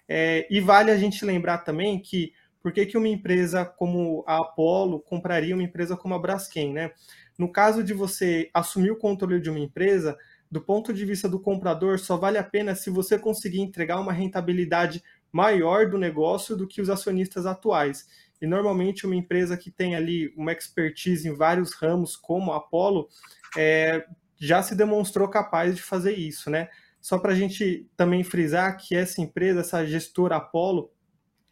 É, 0.09 0.47
e 0.51 0.61
vale 0.61 0.91
a 0.91 0.97
gente 0.97 1.25
lembrar 1.25 1.59
também 1.59 2.01
que 2.01 2.33
por 2.63 2.73
que, 2.73 2.85
que 2.85 2.99
uma 2.99 3.09
empresa 3.09 3.65
como 3.65 4.25
a 4.27 4.37
Apollo 4.39 5.01
compraria 5.01 5.55
uma 5.55 5.63
empresa 5.63 5.97
como 5.97 6.15
a 6.15 6.19
Braskem, 6.19 6.73
né? 6.73 6.93
No 7.39 7.51
caso 7.51 7.83
de 7.83 7.95
você 7.95 8.51
assumir 8.53 8.91
o 8.91 8.99
controle 8.99 9.41
de 9.41 9.49
uma 9.49 9.59
empresa, 9.59 10.17
do 10.51 10.61
ponto 10.61 10.93
de 10.93 11.05
vista 11.05 11.29
do 11.29 11.39
comprador, 11.39 11.99
só 11.99 12.17
vale 12.17 12.37
a 12.37 12.45
pena 12.45 12.75
se 12.75 12.91
você 12.91 13.19
conseguir 13.19 13.61
entregar 13.61 14.01
uma 14.01 14.13
rentabilidade 14.13 15.03
maior 15.33 15.89
do 15.89 15.97
negócio 15.97 16.57
do 16.57 16.67
que 16.67 16.81
os 16.81 16.91
acionistas 16.91 17.47
atuais. 17.47 18.09
E 18.43 18.47
normalmente 18.47 19.07
uma 19.07 19.15
empresa 19.15 19.57
que 19.57 19.71
tem 19.71 19.95
ali 19.95 20.33
uma 20.37 20.53
expertise 20.53 21.29
em 21.29 21.35
vários 21.35 21.75
ramos, 21.75 22.17
como 22.17 22.53
a 22.53 22.57
Apollo, 22.57 23.09
é, 23.57 24.05
já 24.37 24.63
se 24.63 24.75
demonstrou 24.75 25.29
capaz 25.29 25.77
de 25.77 25.83
fazer 25.83 26.13
isso, 26.13 26.51
né? 26.51 26.69
Só 27.01 27.19
para 27.19 27.33
a 27.33 27.35
gente 27.35 27.87
também 27.97 28.25
frisar 28.25 28.77
que 28.77 28.97
essa 28.97 29.21
empresa, 29.21 29.61
essa 29.61 29.87
gestora 29.87 30.37
Apollo, 30.37 30.91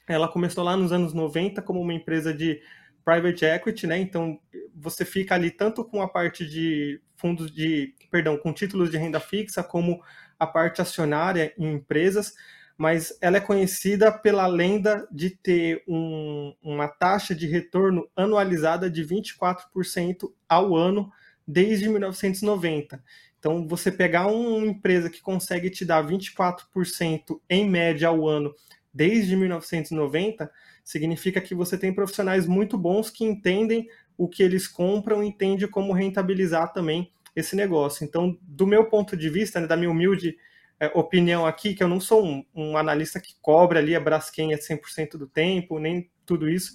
ela 0.08 0.26
começou 0.26 0.64
lá 0.64 0.76
nos 0.76 0.90
anos 0.90 1.12
90 1.12 1.62
como 1.62 1.80
uma 1.80 1.92
empresa 1.92 2.32
de 2.32 2.60
private 3.08 3.42
equity, 3.46 3.86
né? 3.86 3.98
Então 3.98 4.38
você 4.74 5.02
fica 5.02 5.34
ali 5.34 5.50
tanto 5.50 5.82
com 5.82 6.02
a 6.02 6.08
parte 6.08 6.46
de 6.46 7.00
fundos 7.16 7.50
de, 7.50 7.94
perdão, 8.10 8.36
com 8.36 8.52
títulos 8.52 8.90
de 8.90 8.98
renda 8.98 9.18
fixa, 9.18 9.62
como 9.62 10.02
a 10.38 10.46
parte 10.46 10.82
acionária 10.82 11.54
em 11.56 11.72
empresas, 11.72 12.34
mas 12.76 13.16
ela 13.22 13.38
é 13.38 13.40
conhecida 13.40 14.12
pela 14.12 14.46
lenda 14.46 15.08
de 15.10 15.30
ter 15.30 15.82
um, 15.88 16.54
uma 16.62 16.86
taxa 16.86 17.34
de 17.34 17.46
retorno 17.46 18.06
anualizada 18.14 18.90
de 18.90 19.02
24% 19.02 20.30
ao 20.46 20.76
ano 20.76 21.10
desde 21.46 21.88
1990. 21.88 23.02
Então, 23.38 23.66
você 23.66 23.90
pegar 23.90 24.26
uma 24.26 24.66
empresa 24.66 25.08
que 25.08 25.22
consegue 25.22 25.70
te 25.70 25.84
dar 25.84 26.06
24% 26.06 27.40
em 27.48 27.68
média 27.68 28.08
ao 28.08 28.28
ano 28.28 28.54
desde 28.92 29.34
1990, 29.34 30.50
significa 30.88 31.38
que 31.38 31.54
você 31.54 31.76
tem 31.76 31.92
profissionais 31.92 32.46
muito 32.46 32.78
bons 32.78 33.10
que 33.10 33.22
entendem 33.22 33.86
o 34.16 34.26
que 34.26 34.42
eles 34.42 34.66
compram, 34.66 35.22
entendem 35.22 35.68
como 35.68 35.92
rentabilizar 35.92 36.72
também 36.72 37.12
esse 37.36 37.54
negócio. 37.54 38.06
Então, 38.06 38.38
do 38.40 38.66
meu 38.66 38.86
ponto 38.86 39.14
de 39.14 39.28
vista, 39.28 39.60
né, 39.60 39.66
da 39.66 39.76
minha 39.76 39.90
humilde 39.90 40.38
é, 40.80 40.86
opinião 40.94 41.44
aqui, 41.44 41.74
que 41.74 41.82
eu 41.82 41.88
não 41.88 42.00
sou 42.00 42.24
um, 42.24 42.42
um 42.54 42.78
analista 42.78 43.20
que 43.20 43.34
cobre 43.42 43.78
ali 43.78 43.94
a 43.94 44.00
Braskem 44.00 44.54
100% 44.54 45.18
do 45.18 45.26
tempo, 45.26 45.78
nem 45.78 46.10
tudo 46.24 46.48
isso, 46.48 46.72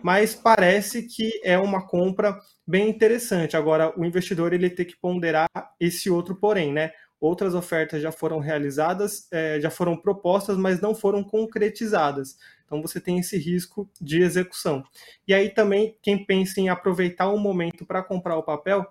mas 0.00 0.32
parece 0.32 1.02
que 1.02 1.40
é 1.42 1.58
uma 1.58 1.88
compra 1.88 2.38
bem 2.64 2.88
interessante. 2.88 3.56
Agora, 3.56 3.92
o 3.98 4.04
investidor 4.04 4.52
ele 4.52 4.70
tem 4.70 4.86
que 4.86 4.96
ponderar 4.96 5.48
esse 5.80 6.08
outro 6.08 6.36
porém, 6.36 6.72
né? 6.72 6.92
Outras 7.20 7.54
ofertas 7.54 8.02
já 8.02 8.12
foram 8.12 8.38
realizadas, 8.38 9.26
é, 9.32 9.58
já 9.60 9.70
foram 9.70 9.96
propostas, 9.96 10.56
mas 10.56 10.80
não 10.80 10.94
foram 10.94 11.24
concretizadas. 11.24 12.36
Então 12.66 12.82
você 12.82 13.00
tem 13.00 13.18
esse 13.18 13.38
risco 13.38 13.88
de 14.00 14.20
execução. 14.20 14.84
E 15.26 15.32
aí 15.32 15.48
também, 15.50 15.96
quem 16.02 16.24
pensa 16.24 16.60
em 16.60 16.68
aproveitar 16.68 17.30
um 17.30 17.38
momento 17.38 17.86
para 17.86 18.02
comprar 18.02 18.36
o 18.36 18.42
papel, 18.42 18.84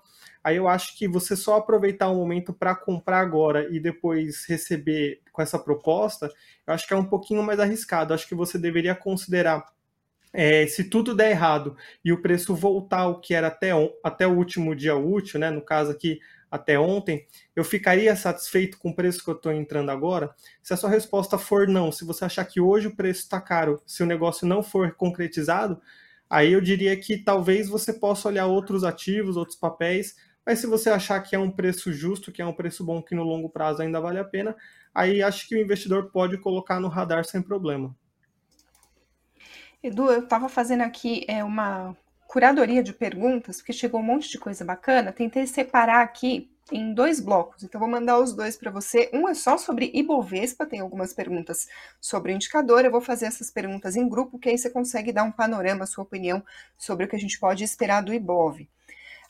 aí 0.43 0.55
eu 0.55 0.67
acho 0.67 0.97
que 0.97 1.07
você 1.07 1.35
só 1.35 1.57
aproveitar 1.57 2.09
um 2.09 2.15
momento 2.15 2.53
para 2.53 2.75
comprar 2.75 3.19
agora 3.19 3.67
e 3.69 3.79
depois 3.79 4.45
receber 4.47 5.21
com 5.31 5.41
essa 5.41 5.59
proposta, 5.59 6.31
eu 6.65 6.73
acho 6.73 6.87
que 6.87 6.93
é 6.93 6.97
um 6.97 7.05
pouquinho 7.05 7.43
mais 7.43 7.59
arriscado. 7.59 8.11
Eu 8.11 8.15
acho 8.15 8.27
que 8.27 8.35
você 8.35 8.57
deveria 8.57 8.95
considerar 8.95 9.65
é, 10.33 10.67
se 10.67 10.83
tudo 10.83 11.15
der 11.15 11.31
errado 11.31 11.77
e 12.03 12.11
o 12.11 12.21
preço 12.21 12.53
voltar 12.53 13.01
ao 13.01 13.21
que 13.21 13.33
era 13.33 13.47
até, 13.47 13.69
até 14.03 14.27
o 14.27 14.35
último 14.35 14.75
dia 14.75 14.95
útil, 14.95 15.39
né, 15.39 15.49
no 15.49 15.61
caso 15.61 15.91
aqui 15.91 16.19
até 16.55 16.79
ontem, 16.79 17.27
eu 17.55 17.63
ficaria 17.63 18.15
satisfeito 18.15 18.77
com 18.77 18.89
o 18.89 18.95
preço 18.95 19.23
que 19.23 19.29
eu 19.29 19.35
estou 19.35 19.51
entrando 19.51 19.91
agora? 19.91 20.33
Se 20.63 20.73
a 20.73 20.77
sua 20.77 20.89
resposta 20.89 21.37
for 21.37 21.67
não, 21.67 21.91
se 21.91 22.05
você 22.05 22.25
achar 22.25 22.45
que 22.45 22.59
hoje 22.59 22.87
o 22.87 22.95
preço 22.95 23.21
está 23.21 23.39
caro, 23.39 23.81
se 23.85 24.01
o 24.01 24.05
negócio 24.05 24.47
não 24.47 24.63
for 24.63 24.93
concretizado, 24.95 25.79
aí 26.29 26.53
eu 26.53 26.61
diria 26.61 26.95
que 26.97 27.17
talvez 27.17 27.67
você 27.67 27.93
possa 27.93 28.27
olhar 28.27 28.47
outros 28.47 28.83
ativos, 28.83 29.37
outros 29.37 29.57
papéis, 29.57 30.15
mas 30.45 30.59
se 30.59 30.67
você 30.67 30.89
achar 30.89 31.19
que 31.21 31.35
é 31.35 31.39
um 31.39 31.51
preço 31.51 31.91
justo, 31.91 32.31
que 32.31 32.41
é 32.41 32.45
um 32.45 32.53
preço 32.53 32.83
bom, 32.83 33.01
que 33.01 33.15
no 33.15 33.23
longo 33.23 33.49
prazo 33.49 33.81
ainda 33.81 33.99
vale 33.99 34.19
a 34.19 34.23
pena, 34.23 34.55
aí 34.93 35.21
acho 35.21 35.47
que 35.47 35.55
o 35.55 35.61
investidor 35.61 36.11
pode 36.11 36.37
colocar 36.37 36.79
no 36.79 36.87
radar 36.87 37.25
sem 37.25 37.41
problema. 37.41 37.95
Edu, 39.83 40.09
eu 40.09 40.23
estava 40.23 40.49
fazendo 40.49 40.81
aqui 40.81 41.25
é, 41.27 41.43
uma 41.43 41.95
curadoria 42.27 42.83
de 42.83 42.93
perguntas, 42.93 43.57
porque 43.57 43.73
chegou 43.73 43.99
um 43.99 44.03
monte 44.03 44.29
de 44.29 44.37
coisa 44.37 44.65
bacana. 44.65 45.11
Tentei 45.11 45.47
separar 45.47 46.01
aqui 46.01 46.51
em 46.71 46.93
dois 46.93 47.19
blocos, 47.19 47.63
então 47.63 47.79
vou 47.79 47.87
mandar 47.87 48.19
os 48.19 48.33
dois 48.33 48.57
para 48.57 48.71
você. 48.71 49.09
Um 49.13 49.29
é 49.29 49.35
só 49.35 49.57
sobre 49.57 49.91
Ibovespa, 49.93 50.65
tem 50.65 50.79
algumas 50.79 51.13
perguntas 51.13 51.67
sobre 52.01 52.31
o 52.31 52.35
indicador. 52.35 52.83
Eu 52.83 52.91
vou 52.91 53.01
fazer 53.01 53.27
essas 53.27 53.51
perguntas 53.51 53.95
em 53.95 54.09
grupo, 54.09 54.39
que 54.39 54.49
aí 54.49 54.57
você 54.57 54.69
consegue 54.69 55.11
dar 55.11 55.23
um 55.23 55.31
panorama, 55.31 55.85
sua 55.85 56.03
opinião 56.03 56.43
sobre 56.77 57.05
o 57.05 57.07
que 57.07 57.15
a 57.15 57.19
gente 57.19 57.39
pode 57.39 57.63
esperar 57.63 58.01
do 58.01 58.13
Ibov. 58.13 58.67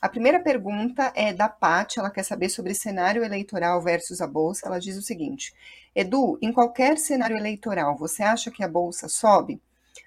A 0.00 0.08
primeira 0.08 0.40
pergunta 0.40 1.12
é 1.14 1.32
da 1.32 1.48
Paty, 1.48 1.98
ela 1.98 2.10
quer 2.10 2.22
saber 2.22 2.48
sobre 2.48 2.74
cenário 2.74 3.24
eleitoral 3.24 3.80
versus 3.82 4.20
a 4.20 4.26
bolsa. 4.26 4.66
Ela 4.66 4.78
diz 4.78 4.96
o 4.96 5.02
seguinte: 5.02 5.54
Edu, 5.94 6.38
em 6.40 6.52
qualquer 6.52 6.98
cenário 6.98 7.36
eleitoral, 7.36 7.96
você 7.96 8.22
acha 8.22 8.50
que 8.50 8.62
a 8.62 8.68
bolsa 8.68 9.08
sobe? 9.08 9.60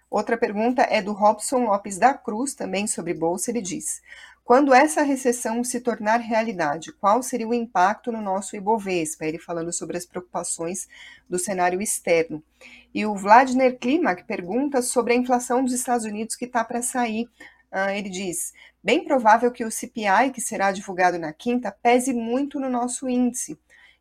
Outra 0.09 0.37
pergunta 0.37 0.81
é 0.89 1.01
do 1.01 1.13
Robson 1.13 1.65
Lopes 1.65 1.97
da 1.97 2.13
Cruz, 2.13 2.55
também 2.55 2.87
sobre 2.87 3.13
bolsa. 3.13 3.51
Ele 3.51 3.61
diz: 3.61 4.01
quando 4.49 4.73
essa 4.73 5.03
recessão 5.03 5.63
se 5.63 5.79
tornar 5.79 6.17
realidade, 6.17 6.91
qual 6.93 7.21
seria 7.21 7.47
o 7.47 7.53
impacto 7.53 8.11
no 8.11 8.19
nosso 8.19 8.55
Ibovespa? 8.55 9.23
Ele 9.23 9.37
falando 9.37 9.71
sobre 9.71 9.95
as 9.95 10.07
preocupações 10.07 10.87
do 11.29 11.37
cenário 11.37 11.79
externo. 11.79 12.43
E 12.91 13.05
o 13.05 13.15
Vladimir 13.15 13.77
Klimak 13.77 14.23
pergunta 14.23 14.81
sobre 14.81 15.13
a 15.13 15.15
inflação 15.15 15.63
dos 15.63 15.73
Estados 15.73 16.03
Unidos 16.03 16.35
que 16.35 16.45
está 16.45 16.63
para 16.63 16.81
sair. 16.81 17.29
Uh, 17.71 17.91
ele 17.93 18.09
diz: 18.09 18.51
bem 18.83 19.05
provável 19.05 19.51
que 19.51 19.63
o 19.63 19.69
CPI, 19.69 20.31
que 20.33 20.41
será 20.41 20.71
divulgado 20.71 21.19
na 21.19 21.31
quinta, 21.31 21.71
pese 21.83 22.11
muito 22.11 22.59
no 22.59 22.71
nosso 22.71 23.07
índice. 23.07 23.55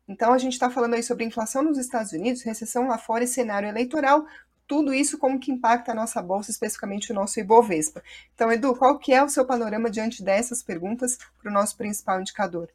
Então, 0.07 0.33
a 0.33 0.39
gente 0.39 0.53
está 0.53 0.71
falando 0.71 0.95
aí 0.95 1.03
sobre 1.03 1.23
inflação 1.23 1.61
nos 1.61 1.77
Estados 1.77 2.11
Unidos, 2.13 2.41
recessão 2.41 2.87
lá 2.87 2.97
fora 2.97 3.23
e 3.23 3.27
cenário 3.27 3.69
eleitoral 3.69 4.25
tudo 4.69 4.93
isso 4.93 5.17
como 5.17 5.39
que 5.39 5.51
impacta 5.51 5.91
a 5.91 5.95
nossa 5.95 6.21
bolsa, 6.21 6.51
especificamente 6.51 7.11
o 7.11 7.15
nosso 7.15 7.39
Ibovespa. 7.39 8.03
Então, 8.35 8.51
Edu, 8.51 8.75
qual 8.75 8.99
que 8.99 9.11
é 9.11 9.23
o 9.23 9.27
seu 9.27 9.43
panorama 9.43 9.89
diante 9.89 10.23
dessas 10.23 10.61
perguntas 10.61 11.17
para 11.41 11.49
o 11.49 11.53
nosso 11.53 11.75
principal 11.75 12.21
indicador? 12.21 12.69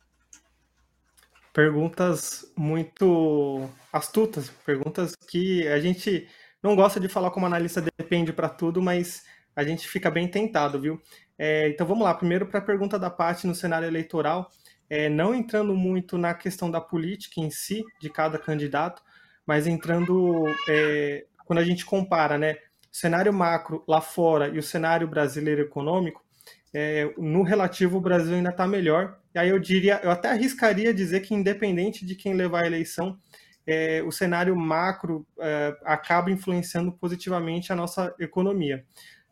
Perguntas 1.53 2.53
muito 2.57 3.71
astutas, 3.93 4.51
perguntas 4.67 5.15
que 5.15 5.69
a 5.69 5.79
gente 5.79 6.29
não 6.61 6.75
gosta 6.75 6.99
de 6.99 7.07
falar 7.07 7.31
como 7.31 7.47
analista 7.47 7.81
depende 7.97 8.33
para 8.33 8.49
tudo, 8.49 8.83
mas 8.83 9.25
a 9.55 9.63
gente 9.63 9.87
fica 9.87 10.11
bem 10.11 10.27
tentado, 10.27 10.81
viu? 10.81 11.01
É, 11.39 11.69
então 11.69 11.87
vamos 11.87 12.03
lá, 12.03 12.13
primeiro 12.13 12.47
para 12.47 12.59
a 12.59 12.63
pergunta 12.63 12.99
da 12.99 13.09
parte 13.09 13.47
no 13.47 13.55
cenário 13.55 13.87
eleitoral, 13.87 14.51
é, 14.91 15.09
não 15.09 15.33
entrando 15.33 15.77
muito 15.77 16.19
na 16.19 16.35
questão 16.35 16.69
da 16.69 16.81
política 16.81 17.41
em 17.41 17.51
si, 17.51 17.85
de 18.01 18.11
cada 18.11 18.37
candidato, 18.37 19.01
mas 19.47 19.69
entrando 19.69 20.45
é, 20.69 21.25
quando 21.45 21.59
a 21.59 21.65
gente 21.65 21.85
compara 21.85 22.39
né, 22.39 22.55
o 22.55 22.97
cenário 22.97 23.33
macro 23.33 23.85
lá 23.87 24.01
fora 24.01 24.49
e 24.49 24.59
o 24.59 24.63
cenário 24.63 25.07
brasileiro 25.07 25.63
econômico, 25.63 26.25
é, 26.73 27.13
no 27.17 27.43
relativo 27.43 27.99
o 27.99 28.01
Brasil 28.01 28.35
ainda 28.35 28.51
está 28.51 28.67
melhor. 28.67 29.19
E 29.35 29.39
aí 29.39 29.49
eu 29.49 29.59
diria, 29.59 30.01
eu 30.03 30.11
até 30.11 30.31
arriscaria 30.31 30.93
dizer 30.93 31.21
que 31.21 31.35
independente 31.35 32.05
de 32.05 32.15
quem 32.15 32.35
levar 32.35 32.65
a 32.65 32.67
eleição, 32.67 33.19
é, 33.67 34.03
o 34.03 34.11
cenário 34.11 34.55
macro 34.57 35.27
é, 35.39 35.77
acaba 35.85 36.31
influenciando 36.31 36.93
positivamente 36.93 37.73
a 37.73 37.77
nossa 37.77 38.15
economia. 38.19 38.85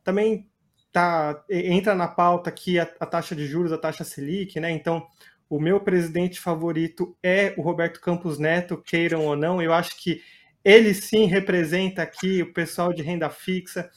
Também 0.05 0.49
tá, 0.93 1.45
entra 1.51 1.95
na 1.95 2.09
pauta 2.09 2.51
aqui 2.51 2.79
a, 2.79 2.89
a 3.01 3.07
taxa 3.07 3.35
de 3.35 3.47
juros, 3.47 3.73
a 3.73 3.79
taxa 3.79 4.05
Selic, 4.05 4.59
né? 4.61 4.71
Então, 4.71 5.07
o 5.49 5.61
meu 5.61 5.81
presidente 5.81 6.41
favorito 6.41 7.17
é 7.23 7.55
o 7.59 7.63
Roberto 7.63 8.01
Campos 8.01 8.39
Neto, 8.39 8.79
queiram 8.79 9.27
ou 9.27 9.37
não. 9.37 9.61
Eu 9.61 9.75
acho 9.75 9.97
que 10.03 10.23
ele 10.65 10.95
sim 10.95 11.27
representa 11.27 12.03
aqui 12.03 12.43
o 12.43 12.53
pessoal 12.53 12.93
de 12.93 13.03
renda 13.03 13.29
fixa. 13.31 13.91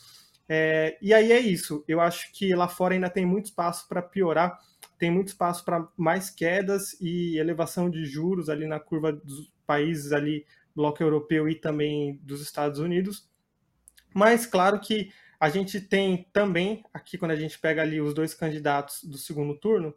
É, 0.48 0.98
e 1.02 1.14
aí 1.14 1.32
é 1.32 1.40
isso. 1.40 1.84
Eu 1.88 2.00
acho 2.00 2.32
que 2.34 2.54
lá 2.56 2.68
fora 2.68 2.94
ainda 2.94 3.10
tem 3.10 3.26
muito 3.26 3.46
espaço 3.46 3.88
para 3.88 4.02
piorar, 4.02 4.60
tem 4.98 5.12
muito 5.12 5.30
espaço 5.30 5.64
para 5.66 5.88
mais 5.98 6.30
quedas 6.30 7.00
e 7.02 7.38
elevação 7.38 7.90
de 7.90 8.06
juros 8.06 8.50
ali 8.50 8.68
na 8.68 8.80
curva 8.80 9.12
dos 9.12 9.52
países 9.66 10.12
ali, 10.12 10.46
bloco 10.76 11.02
europeu 11.02 11.50
e 11.50 11.56
também 11.56 12.20
dos 12.24 12.42
Estados 12.42 12.80
Unidos. 12.80 13.28
Mas 14.14 14.46
claro 14.46 14.80
que 14.80 15.12
a 15.40 15.50
gente 15.50 15.82
tem 15.82 16.26
também, 16.32 16.84
aqui 16.94 17.18
quando 17.18 17.32
a 17.32 17.36
gente 17.36 17.60
pega 17.60 17.82
ali 17.82 18.00
os 18.00 18.14
dois 18.14 18.34
candidatos 18.34 19.04
do 19.04 19.18
segundo 19.18 19.56
turno, 19.56 19.94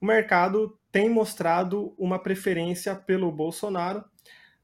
o 0.00 0.06
mercado 0.06 0.76
tem 0.90 1.08
mostrado 1.08 1.94
uma 1.96 2.18
preferência 2.18 2.94
pelo 2.94 3.30
Bolsonaro, 3.30 4.04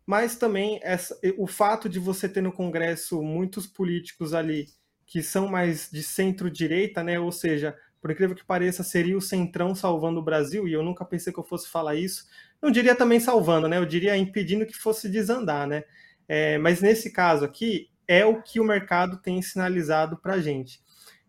mas 0.08 0.36
também 0.36 0.80
essa, 0.82 1.14
o 1.36 1.46
fato 1.46 1.86
de 1.86 1.98
você 1.98 2.26
ter 2.26 2.40
no 2.40 2.50
Congresso 2.50 3.20
muitos 3.22 3.66
políticos 3.66 4.32
ali 4.32 4.66
que 5.04 5.22
são 5.22 5.46
mais 5.46 5.90
de 5.92 6.02
centro-direita, 6.02 7.04
né? 7.04 7.20
Ou 7.20 7.30
seja, 7.30 7.76
por 8.00 8.10
incrível 8.10 8.34
que 8.34 8.42
pareça, 8.42 8.82
seria 8.82 9.18
o 9.18 9.20
centrão 9.20 9.74
salvando 9.74 10.18
o 10.18 10.22
Brasil, 10.22 10.66
e 10.66 10.72
eu 10.72 10.82
nunca 10.82 11.04
pensei 11.04 11.30
que 11.30 11.38
eu 11.38 11.44
fosse 11.44 11.68
falar 11.68 11.94
isso. 11.94 12.24
Não 12.62 12.70
diria 12.70 12.94
também 12.94 13.20
salvando, 13.20 13.68
né? 13.68 13.76
Eu 13.76 13.84
diria 13.84 14.16
impedindo 14.16 14.64
que 14.64 14.74
fosse 14.74 15.10
desandar, 15.10 15.66
né? 15.66 15.84
É, 16.26 16.56
mas 16.56 16.80
nesse 16.80 17.12
caso 17.12 17.44
aqui, 17.44 17.90
é 18.06 18.24
o 18.24 18.42
que 18.42 18.58
o 18.58 18.64
mercado 18.64 19.20
tem 19.20 19.42
sinalizado 19.42 20.16
para 20.16 20.34
a 20.34 20.40
gente. 20.40 20.80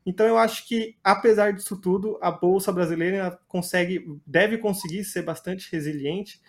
Então 0.05 0.25
eu 0.25 0.37
acho 0.37 0.65
que, 0.65 0.95
apesar 1.03 1.51
disso 1.51 1.75
tudo, 1.81 2.17
a 2.21 2.31
Bolsa 2.31 2.71
Brasileira 2.71 3.37
consegue, 3.45 4.05
deve 4.25 4.57
conseguir 4.57 5.03
ser 5.03 5.23
bastante 5.23 5.69
resiliente. 5.69 6.39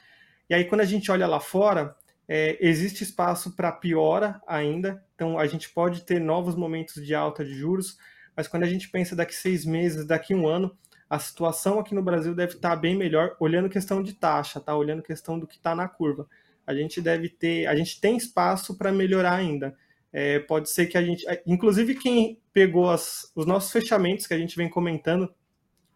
E 0.49 0.55
aí, 0.55 0.65
quando 0.65 0.83
a 0.83 0.85
gente 0.85 1.11
olha 1.11 1.27
lá 1.27 1.41
fora, 1.41 1.97
é, 2.33 2.57
existe 2.61 3.03
espaço 3.03 3.57
para 3.57 3.73
piora 3.73 4.41
ainda, 4.47 5.05
então 5.17 5.37
a 5.37 5.49
gente 5.49 5.69
pode 5.69 6.03
ter 6.03 6.21
novos 6.21 6.55
momentos 6.55 7.05
de 7.05 7.13
alta 7.13 7.45
de 7.45 7.53
juros, 7.53 7.99
mas 8.37 8.47
quando 8.47 8.63
a 8.63 8.69
gente 8.69 8.89
pensa 8.89 9.17
daqui 9.17 9.35
seis 9.35 9.65
meses, 9.65 10.07
daqui 10.07 10.33
um 10.33 10.47
ano, 10.47 10.79
a 11.09 11.19
situação 11.19 11.81
aqui 11.81 11.93
no 11.93 12.05
Brasil 12.05 12.33
deve 12.33 12.53
estar 12.55 12.71
tá 12.71 12.77
bem 12.77 12.97
melhor, 12.97 13.37
olhando 13.41 13.69
questão 13.69 14.01
de 14.01 14.13
taxa, 14.13 14.61
tá? 14.61 14.77
Olhando 14.77 15.03
questão 15.03 15.41
do 15.41 15.47
que 15.47 15.57
está 15.57 15.75
na 15.75 15.89
curva. 15.89 16.29
A 16.65 16.73
gente 16.73 17.01
deve 17.01 17.29
ter, 17.29 17.67
a 17.67 17.75
gente 17.75 18.01
tem 18.01 18.17
espaço 18.17 18.79
para 18.79 18.93
melhorar 18.93 19.35
ainda. 19.35 19.77
É, 20.13 20.39
pode 20.39 20.71
ser 20.71 20.87
que 20.87 20.97
a 20.97 21.03
gente, 21.03 21.27
inclusive 21.45 21.97
quem 21.97 22.39
pegou 22.53 22.91
as, 22.91 23.33
os 23.35 23.45
nossos 23.45 23.73
fechamentos 23.73 24.29
que 24.29 24.35
a 24.35 24.39
gente 24.39 24.57
vem 24.57 24.71
comentando 24.71 25.35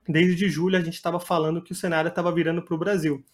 desde 0.09 0.49
julho, 0.49 0.77
a 0.77 0.81
gente 0.81 0.95
estava 0.95 1.21
falando 1.21 1.63
que 1.63 1.71
o 1.71 1.77
cenário 1.77 2.09
estava 2.09 2.35
virando 2.35 2.61
para 2.61 2.75
o 2.75 2.79
Brasil. 2.79 3.25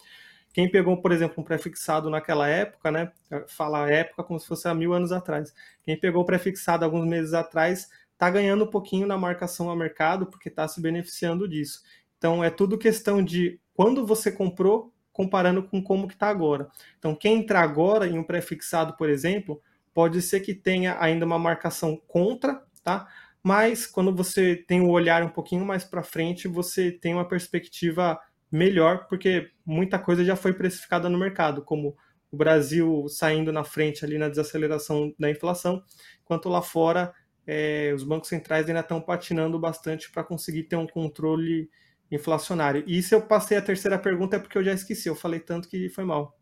Quem 0.53 0.69
pegou, 0.69 1.01
por 1.01 1.11
exemplo, 1.11 1.35
um 1.41 1.43
prefixado 1.43 2.09
naquela 2.09 2.47
época, 2.47 2.91
né? 2.91 3.11
Fala 3.47 3.89
época 3.89 4.23
como 4.23 4.39
se 4.39 4.47
fosse 4.47 4.67
há 4.67 4.73
mil 4.73 4.93
anos 4.93 5.11
atrás. 5.11 5.53
Quem 5.83 5.99
pegou 5.99 6.23
o 6.23 6.25
prefixado 6.25 6.83
alguns 6.83 7.07
meses 7.07 7.33
atrás 7.33 7.89
está 8.13 8.29
ganhando 8.29 8.65
um 8.65 8.69
pouquinho 8.69 9.07
na 9.07 9.17
marcação 9.17 9.69
ao 9.69 9.75
mercado 9.75 10.25
porque 10.25 10.49
está 10.49 10.67
se 10.67 10.81
beneficiando 10.81 11.47
disso. 11.47 11.81
Então 12.17 12.43
é 12.43 12.49
tudo 12.49 12.77
questão 12.77 13.23
de 13.23 13.59
quando 13.73 14.05
você 14.05 14.31
comprou 14.31 14.93
comparando 15.11 15.63
com 15.63 15.81
como 15.81 16.07
que 16.07 16.13
está 16.13 16.27
agora. 16.27 16.69
Então 16.99 17.15
quem 17.15 17.39
entrar 17.39 17.61
agora 17.61 18.07
em 18.07 18.17
um 18.17 18.23
prefixado, 18.23 18.95
por 18.95 19.09
exemplo, 19.09 19.61
pode 19.93 20.21
ser 20.21 20.39
que 20.41 20.53
tenha 20.53 20.97
ainda 20.99 21.25
uma 21.25 21.39
marcação 21.39 21.99
contra 22.07 22.63
tá? 22.83 23.07
Mas 23.43 23.87
quando 23.87 24.15
você 24.15 24.55
tem 24.55 24.81
o 24.81 24.89
olhar 24.89 25.23
um 25.23 25.29
pouquinho 25.29 25.65
mais 25.65 25.83
para 25.83 26.03
frente, 26.03 26.47
você 26.47 26.91
tem 26.91 27.13
uma 27.13 27.27
perspectiva 27.27 28.19
melhor, 28.51 29.07
porque 29.07 29.49
muita 29.65 29.97
coisa 29.97 30.23
já 30.25 30.35
foi 30.35 30.53
precificada 30.53 31.09
no 31.09 31.17
mercado, 31.17 31.63
como 31.63 31.95
o 32.31 32.37
Brasil 32.37 33.07
saindo 33.09 33.51
na 33.51 33.63
frente 33.63 34.05
ali 34.05 34.17
na 34.17 34.29
desaceleração 34.29 35.13
da 35.19 35.29
inflação, 35.29 35.83
enquanto 36.21 36.49
lá 36.49 36.61
fora 36.61 37.13
é, 37.45 37.91
os 37.95 38.03
bancos 38.03 38.29
centrais 38.29 38.67
ainda 38.67 38.79
estão 38.81 39.01
patinando 39.01 39.59
bastante 39.59 40.11
para 40.11 40.23
conseguir 40.23 40.63
ter 40.63 40.75
um 40.75 40.87
controle 40.87 41.69
inflacionário. 42.09 42.83
E 42.87 43.01
se 43.01 43.15
eu 43.15 43.21
passei 43.21 43.57
a 43.57 43.61
terceira 43.61 43.97
pergunta 43.97 44.35
é 44.35 44.39
porque 44.39 44.57
eu 44.57 44.63
já 44.63 44.73
esqueci, 44.73 45.07
eu 45.07 45.15
falei 45.15 45.39
tanto 45.39 45.67
que 45.67 45.89
foi 45.89 46.03
mal. 46.03 46.37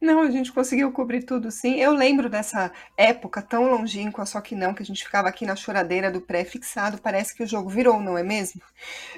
Não, 0.00 0.22
a 0.22 0.30
gente 0.30 0.52
conseguiu 0.52 0.92
cobrir 0.92 1.24
tudo, 1.24 1.50
sim. 1.50 1.74
Eu 1.76 1.92
lembro 1.92 2.30
dessa 2.30 2.70
época 2.96 3.42
tão 3.42 3.70
longínqua, 3.70 4.24
só 4.24 4.40
que 4.40 4.54
não, 4.54 4.72
que 4.72 4.82
a 4.82 4.86
gente 4.86 5.04
ficava 5.04 5.28
aqui 5.28 5.44
na 5.44 5.56
choradeira 5.56 6.10
do 6.10 6.20
pré-fixado. 6.20 6.98
Parece 7.02 7.34
que 7.34 7.42
o 7.42 7.46
jogo 7.46 7.68
virou, 7.68 8.00
não 8.00 8.16
é 8.16 8.22
mesmo? 8.22 8.62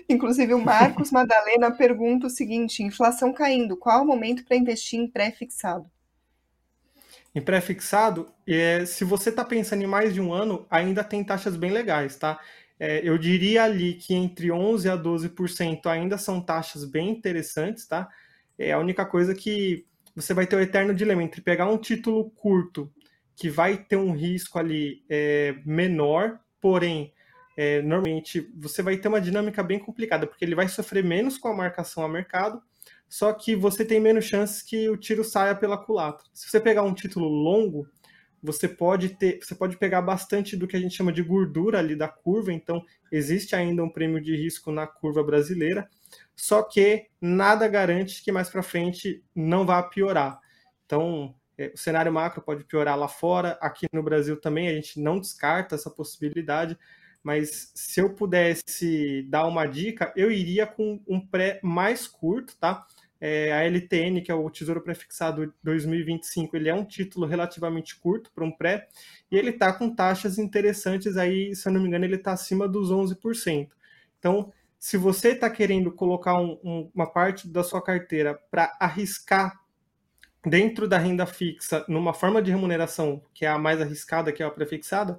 Inclusive, 0.08 0.54
o 0.54 0.58
Marcos 0.64 1.10
Madalena 1.10 1.70
pergunta 1.70 2.26
o 2.26 2.30
seguinte: 2.30 2.82
inflação 2.82 3.32
caindo, 3.32 3.76
qual 3.76 4.02
o 4.02 4.06
momento 4.06 4.44
para 4.44 4.56
investir 4.56 4.98
em 4.98 5.06
pré-fixado? 5.06 5.90
Em 7.34 7.40
pré-fixado, 7.40 8.32
é, 8.46 8.84
se 8.84 9.04
você 9.04 9.30
está 9.30 9.44
pensando 9.44 9.82
em 9.82 9.86
mais 9.86 10.12
de 10.12 10.20
um 10.20 10.32
ano, 10.32 10.66
ainda 10.68 11.04
tem 11.04 11.22
taxas 11.22 11.56
bem 11.56 11.70
legais, 11.70 12.16
tá? 12.16 12.40
É, 12.78 13.06
eu 13.06 13.18
diria 13.18 13.64
ali 13.64 13.94
que 13.94 14.14
entre 14.14 14.48
11% 14.48 14.90
a 14.90 14.96
12% 14.96 15.86
ainda 15.86 16.16
são 16.16 16.40
taxas 16.40 16.84
bem 16.84 17.10
interessantes, 17.10 17.86
tá? 17.86 18.08
É 18.58 18.72
a 18.72 18.78
única 18.78 19.04
coisa 19.04 19.34
que 19.34 19.86
você 20.14 20.34
vai 20.34 20.46
ter 20.46 20.56
o 20.56 20.60
eterno 20.60 20.94
dilema 20.94 21.22
entre 21.22 21.40
pegar 21.40 21.68
um 21.68 21.78
título 21.78 22.30
curto, 22.30 22.92
que 23.36 23.48
vai 23.48 23.76
ter 23.76 23.96
um 23.96 24.12
risco 24.12 24.58
ali 24.58 25.04
é, 25.08 25.56
menor, 25.64 26.38
porém, 26.60 27.12
é, 27.56 27.80
normalmente 27.82 28.50
você 28.56 28.82
vai 28.82 28.96
ter 28.96 29.08
uma 29.08 29.20
dinâmica 29.20 29.62
bem 29.62 29.78
complicada, 29.78 30.26
porque 30.26 30.44
ele 30.44 30.54
vai 30.54 30.68
sofrer 30.68 31.02
menos 31.04 31.38
com 31.38 31.48
a 31.48 31.56
marcação 31.56 32.04
a 32.04 32.08
mercado, 32.08 32.62
só 33.08 33.32
que 33.32 33.56
você 33.56 33.84
tem 33.84 33.98
menos 33.98 34.24
chances 34.24 34.62
que 34.62 34.88
o 34.88 34.96
tiro 34.96 35.24
saia 35.24 35.54
pela 35.54 35.76
culatra. 35.76 36.26
Se 36.32 36.48
você 36.48 36.60
pegar 36.60 36.82
um 36.82 36.94
título 36.94 37.28
longo, 37.28 37.88
você 38.42 38.68
pode 38.68 39.10
ter, 39.10 39.40
você 39.42 39.54
pode 39.54 39.76
pegar 39.76 40.00
bastante 40.00 40.56
do 40.56 40.66
que 40.66 40.76
a 40.76 40.80
gente 40.80 40.96
chama 40.96 41.12
de 41.12 41.22
gordura 41.22 41.78
ali 41.78 41.94
da 41.94 42.08
curva, 42.08 42.52
então 42.52 42.82
existe 43.10 43.54
ainda 43.54 43.82
um 43.82 43.90
prêmio 43.90 44.20
de 44.20 44.34
risco 44.36 44.70
na 44.72 44.86
curva 44.86 45.22
brasileira, 45.22 45.88
só 46.40 46.62
que 46.62 47.06
nada 47.20 47.68
garante 47.68 48.22
que 48.22 48.32
mais 48.32 48.48
para 48.48 48.62
frente 48.62 49.22
não 49.34 49.66
vá 49.66 49.82
piorar. 49.82 50.40
Então, 50.86 51.34
é, 51.58 51.70
o 51.74 51.76
cenário 51.76 52.10
macro 52.12 52.40
pode 52.40 52.64
piorar 52.64 52.98
lá 52.98 53.06
fora, 53.06 53.58
aqui 53.60 53.86
no 53.92 54.02
Brasil 54.02 54.40
também 54.40 54.68
a 54.68 54.72
gente 54.72 54.98
não 54.98 55.20
descarta 55.20 55.74
essa 55.74 55.90
possibilidade, 55.90 56.78
mas 57.22 57.70
se 57.74 58.00
eu 58.00 58.14
pudesse 58.14 59.26
dar 59.28 59.46
uma 59.46 59.66
dica, 59.66 60.12
eu 60.16 60.30
iria 60.30 60.66
com 60.66 61.02
um 61.06 61.20
pré 61.20 61.60
mais 61.62 62.08
curto, 62.08 62.56
tá? 62.58 62.86
É, 63.20 63.52
a 63.52 63.62
LTN, 63.64 64.22
que 64.22 64.32
é 64.32 64.34
o 64.34 64.48
Tesouro 64.48 64.80
Prefixado 64.80 65.52
2025, 65.62 66.56
ele 66.56 66.70
é 66.70 66.74
um 66.74 66.86
título 66.86 67.26
relativamente 67.26 68.00
curto 68.00 68.32
para 68.34 68.44
um 68.44 68.50
pré, 68.50 68.88
e 69.30 69.36
ele 69.36 69.50
está 69.50 69.70
com 69.74 69.94
taxas 69.94 70.38
interessantes 70.38 71.18
aí, 71.18 71.54
se 71.54 71.68
eu 71.68 71.72
não 71.74 71.82
me 71.82 71.88
engano, 71.88 72.06
ele 72.06 72.16
está 72.16 72.32
acima 72.32 72.66
dos 72.66 72.90
11%. 72.90 73.68
Então, 74.18 74.50
se 74.80 74.96
você 74.96 75.32
está 75.32 75.50
querendo 75.50 75.92
colocar 75.92 76.40
um, 76.40 76.58
um, 76.64 76.90
uma 76.94 77.06
parte 77.06 77.46
da 77.46 77.62
sua 77.62 77.82
carteira 77.82 78.34
para 78.50 78.74
arriscar 78.80 79.60
dentro 80.44 80.88
da 80.88 80.96
renda 80.96 81.26
fixa, 81.26 81.84
numa 81.86 82.14
forma 82.14 82.40
de 82.40 82.50
remuneração 82.50 83.22
que 83.34 83.44
é 83.44 83.48
a 83.48 83.58
mais 83.58 83.78
arriscada, 83.78 84.32
que 84.32 84.42
é 84.42 84.46
a 84.46 84.50
prefixada, 84.50 85.18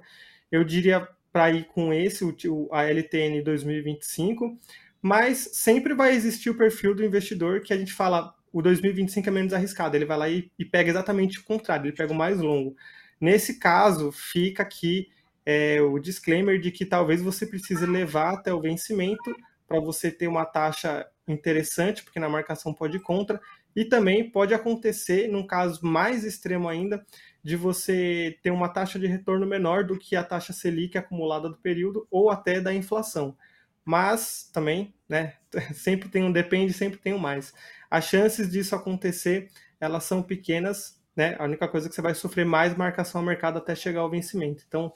eu 0.50 0.64
diria 0.64 1.08
para 1.32 1.52
ir 1.52 1.64
com 1.66 1.92
esse, 1.92 2.24
o, 2.24 2.68
a 2.72 2.82
LTN 2.82 3.40
2025, 3.40 4.58
mas 5.00 5.50
sempre 5.52 5.94
vai 5.94 6.12
existir 6.12 6.50
o 6.50 6.58
perfil 6.58 6.92
do 6.92 7.04
investidor 7.04 7.60
que 7.60 7.72
a 7.72 7.76
gente 7.76 7.92
fala 7.92 8.34
o 8.52 8.60
2025 8.60 9.28
é 9.28 9.32
menos 9.32 9.52
arriscado, 9.54 9.96
ele 9.96 10.04
vai 10.04 10.18
lá 10.18 10.28
e, 10.28 10.50
e 10.58 10.64
pega 10.64 10.90
exatamente 10.90 11.38
o 11.38 11.44
contrário, 11.44 11.86
ele 11.86 11.96
pega 11.96 12.12
o 12.12 12.16
mais 12.16 12.38
longo. 12.38 12.76
Nesse 13.20 13.60
caso, 13.60 14.10
fica 14.10 14.64
aqui 14.64 15.08
é, 15.46 15.80
o 15.80 16.00
disclaimer 16.00 16.60
de 16.60 16.72
que 16.72 16.84
talvez 16.84 17.22
você 17.22 17.46
precise 17.46 17.86
levar 17.86 18.34
até 18.34 18.52
o 18.52 18.60
vencimento 18.60 19.34
para 19.72 19.80
você 19.80 20.10
ter 20.10 20.28
uma 20.28 20.44
taxa 20.44 21.06
interessante, 21.26 22.02
porque 22.02 22.20
na 22.20 22.28
marcação 22.28 22.74
pode 22.74 22.98
ir 22.98 23.00
contra, 23.00 23.40
e 23.74 23.86
também 23.86 24.30
pode 24.30 24.52
acontecer, 24.52 25.28
num 25.28 25.46
caso 25.46 25.80
mais 25.82 26.24
extremo 26.24 26.68
ainda, 26.68 27.04
de 27.42 27.56
você 27.56 28.38
ter 28.42 28.50
uma 28.50 28.68
taxa 28.68 28.98
de 28.98 29.06
retorno 29.06 29.46
menor 29.46 29.84
do 29.84 29.98
que 29.98 30.14
a 30.14 30.22
taxa 30.22 30.52
Selic 30.52 30.98
acumulada 30.98 31.48
do 31.48 31.56
período 31.56 32.06
ou 32.10 32.28
até 32.28 32.60
da 32.60 32.74
inflação. 32.74 33.34
Mas 33.82 34.50
também, 34.52 34.94
né, 35.08 35.36
sempre 35.72 36.10
tem 36.10 36.22
um 36.22 36.30
depende, 36.30 36.74
sempre 36.74 36.98
tem 36.98 37.14
um 37.14 37.18
mais. 37.18 37.54
As 37.90 38.04
chances 38.04 38.50
disso 38.50 38.76
acontecer, 38.76 39.48
elas 39.80 40.04
são 40.04 40.22
pequenas, 40.22 41.00
né? 41.16 41.34
A 41.38 41.44
única 41.44 41.66
coisa 41.66 41.86
é 41.86 41.88
que 41.88 41.94
você 41.94 42.02
vai 42.02 42.14
sofrer 42.14 42.44
mais 42.44 42.76
marcação 42.76 43.22
ao 43.22 43.26
mercado 43.26 43.56
até 43.56 43.74
chegar 43.74 44.00
ao 44.00 44.10
vencimento. 44.10 44.64
Então, 44.68 44.92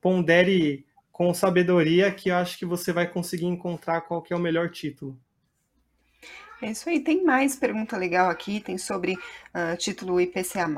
pondere 0.00 0.86
com 1.20 1.34
sabedoria 1.34 2.10
que 2.10 2.30
eu 2.30 2.36
acho 2.36 2.56
que 2.56 2.64
você 2.64 2.94
vai 2.94 3.06
conseguir 3.06 3.44
encontrar 3.44 4.00
qual 4.00 4.22
que 4.22 4.32
é 4.32 4.36
o 4.36 4.40
melhor 4.40 4.70
título. 4.70 5.20
É 6.62 6.70
isso 6.72 6.90
aí, 6.90 7.00
tem 7.00 7.24
mais 7.24 7.56
pergunta 7.56 7.96
legal 7.96 8.28
aqui, 8.28 8.60
tem 8.60 8.76
sobre 8.76 9.14
uh, 9.14 9.74
título 9.78 10.20
IPCA+, 10.20 10.68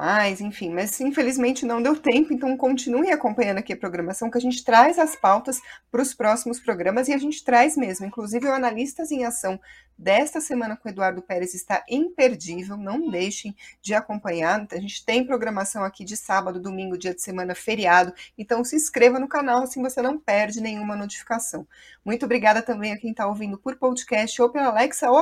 enfim, 0.40 0.70
mas 0.70 1.00
infelizmente 1.00 1.66
não 1.66 1.82
deu 1.82 1.96
tempo, 1.96 2.32
então 2.32 2.56
continue 2.56 3.10
acompanhando 3.10 3.58
aqui 3.58 3.72
a 3.72 3.76
programação, 3.76 4.30
que 4.30 4.38
a 4.38 4.40
gente 4.40 4.64
traz 4.64 4.96
as 4.96 5.16
pautas 5.16 5.60
para 5.90 6.00
os 6.00 6.14
próximos 6.14 6.60
programas 6.60 7.08
e 7.08 7.12
a 7.12 7.18
gente 7.18 7.42
traz 7.42 7.76
mesmo, 7.76 8.06
inclusive 8.06 8.46
o 8.46 8.52
Analistas 8.52 9.10
em 9.10 9.24
Ação 9.24 9.58
desta 10.02 10.40
semana 10.40 10.76
com 10.76 10.88
o 10.88 10.90
Eduardo 10.90 11.22
Pérez 11.22 11.54
está 11.54 11.84
imperdível, 11.88 12.76
não 12.76 13.08
deixem 13.08 13.54
de 13.80 13.94
acompanhar. 13.94 14.66
A 14.72 14.80
gente 14.80 15.04
tem 15.04 15.24
programação 15.24 15.84
aqui 15.84 16.04
de 16.04 16.16
sábado, 16.16 16.60
domingo, 16.60 16.98
dia 16.98 17.14
de 17.14 17.22
semana, 17.22 17.54
feriado, 17.54 18.12
então 18.36 18.64
se 18.64 18.74
inscreva 18.74 19.20
no 19.20 19.28
canal, 19.28 19.62
assim 19.62 19.80
você 19.80 20.02
não 20.02 20.18
perde 20.18 20.60
nenhuma 20.60 20.96
notificação. 20.96 21.66
Muito 22.04 22.24
obrigada 22.24 22.60
também 22.60 22.92
a 22.92 22.98
quem 22.98 23.12
está 23.12 23.26
ouvindo 23.28 23.56
por 23.56 23.76
podcast 23.76 24.40
ou 24.42 24.50
pela 24.50 24.68
Alexa 24.68 25.08
ou 25.08 25.18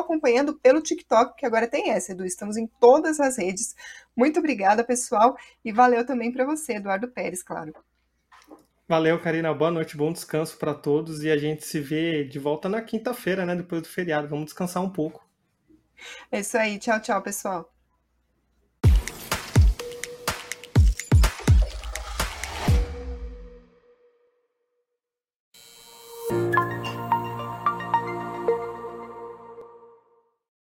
acompanhando 0.51 0.59
pelo 0.59 0.83
TikTok, 0.83 1.37
que 1.37 1.47
agora 1.47 1.69
tem 1.69 1.91
essa, 1.91 2.13
Edu. 2.13 2.25
Estamos 2.25 2.57
em 2.57 2.67
todas 2.67 3.21
as 3.21 3.39
redes. 3.39 3.75
Muito 4.17 4.39
obrigada, 4.39 4.85
pessoal, 4.85 5.37
e 5.65 5.73
valeu 5.73 6.05
também 6.05 6.33
para 6.33 6.45
você, 6.45 6.75
Eduardo 6.75 7.09
Pérez, 7.09 7.43
claro. 7.43 7.73
Valeu, 8.89 9.21
Karina. 9.21 9.55
Boa 9.55 9.71
noite, 9.71 9.97
bom 9.97 10.13
descanso 10.13 10.59
para 10.59 10.75
todos 10.75 11.23
e 11.23 11.31
a 11.31 11.37
gente 11.37 11.65
se 11.65 11.79
vê 11.79 12.25
de 12.25 12.41
volta 12.41 12.69
na 12.69 12.83
quinta-feira, 12.83 13.47
né? 13.47 13.55
Depois 13.55 13.83
do 13.83 13.89
feriado. 13.89 14.27
Vamos 14.27 14.47
descansar 14.47 14.83
um 14.83 14.91
pouco. 14.91 15.25
É 16.33 16.41
isso 16.41 16.59
aí. 16.59 16.77
Tchau, 16.77 17.01
tchau, 17.01 17.23
pessoal. 17.23 17.73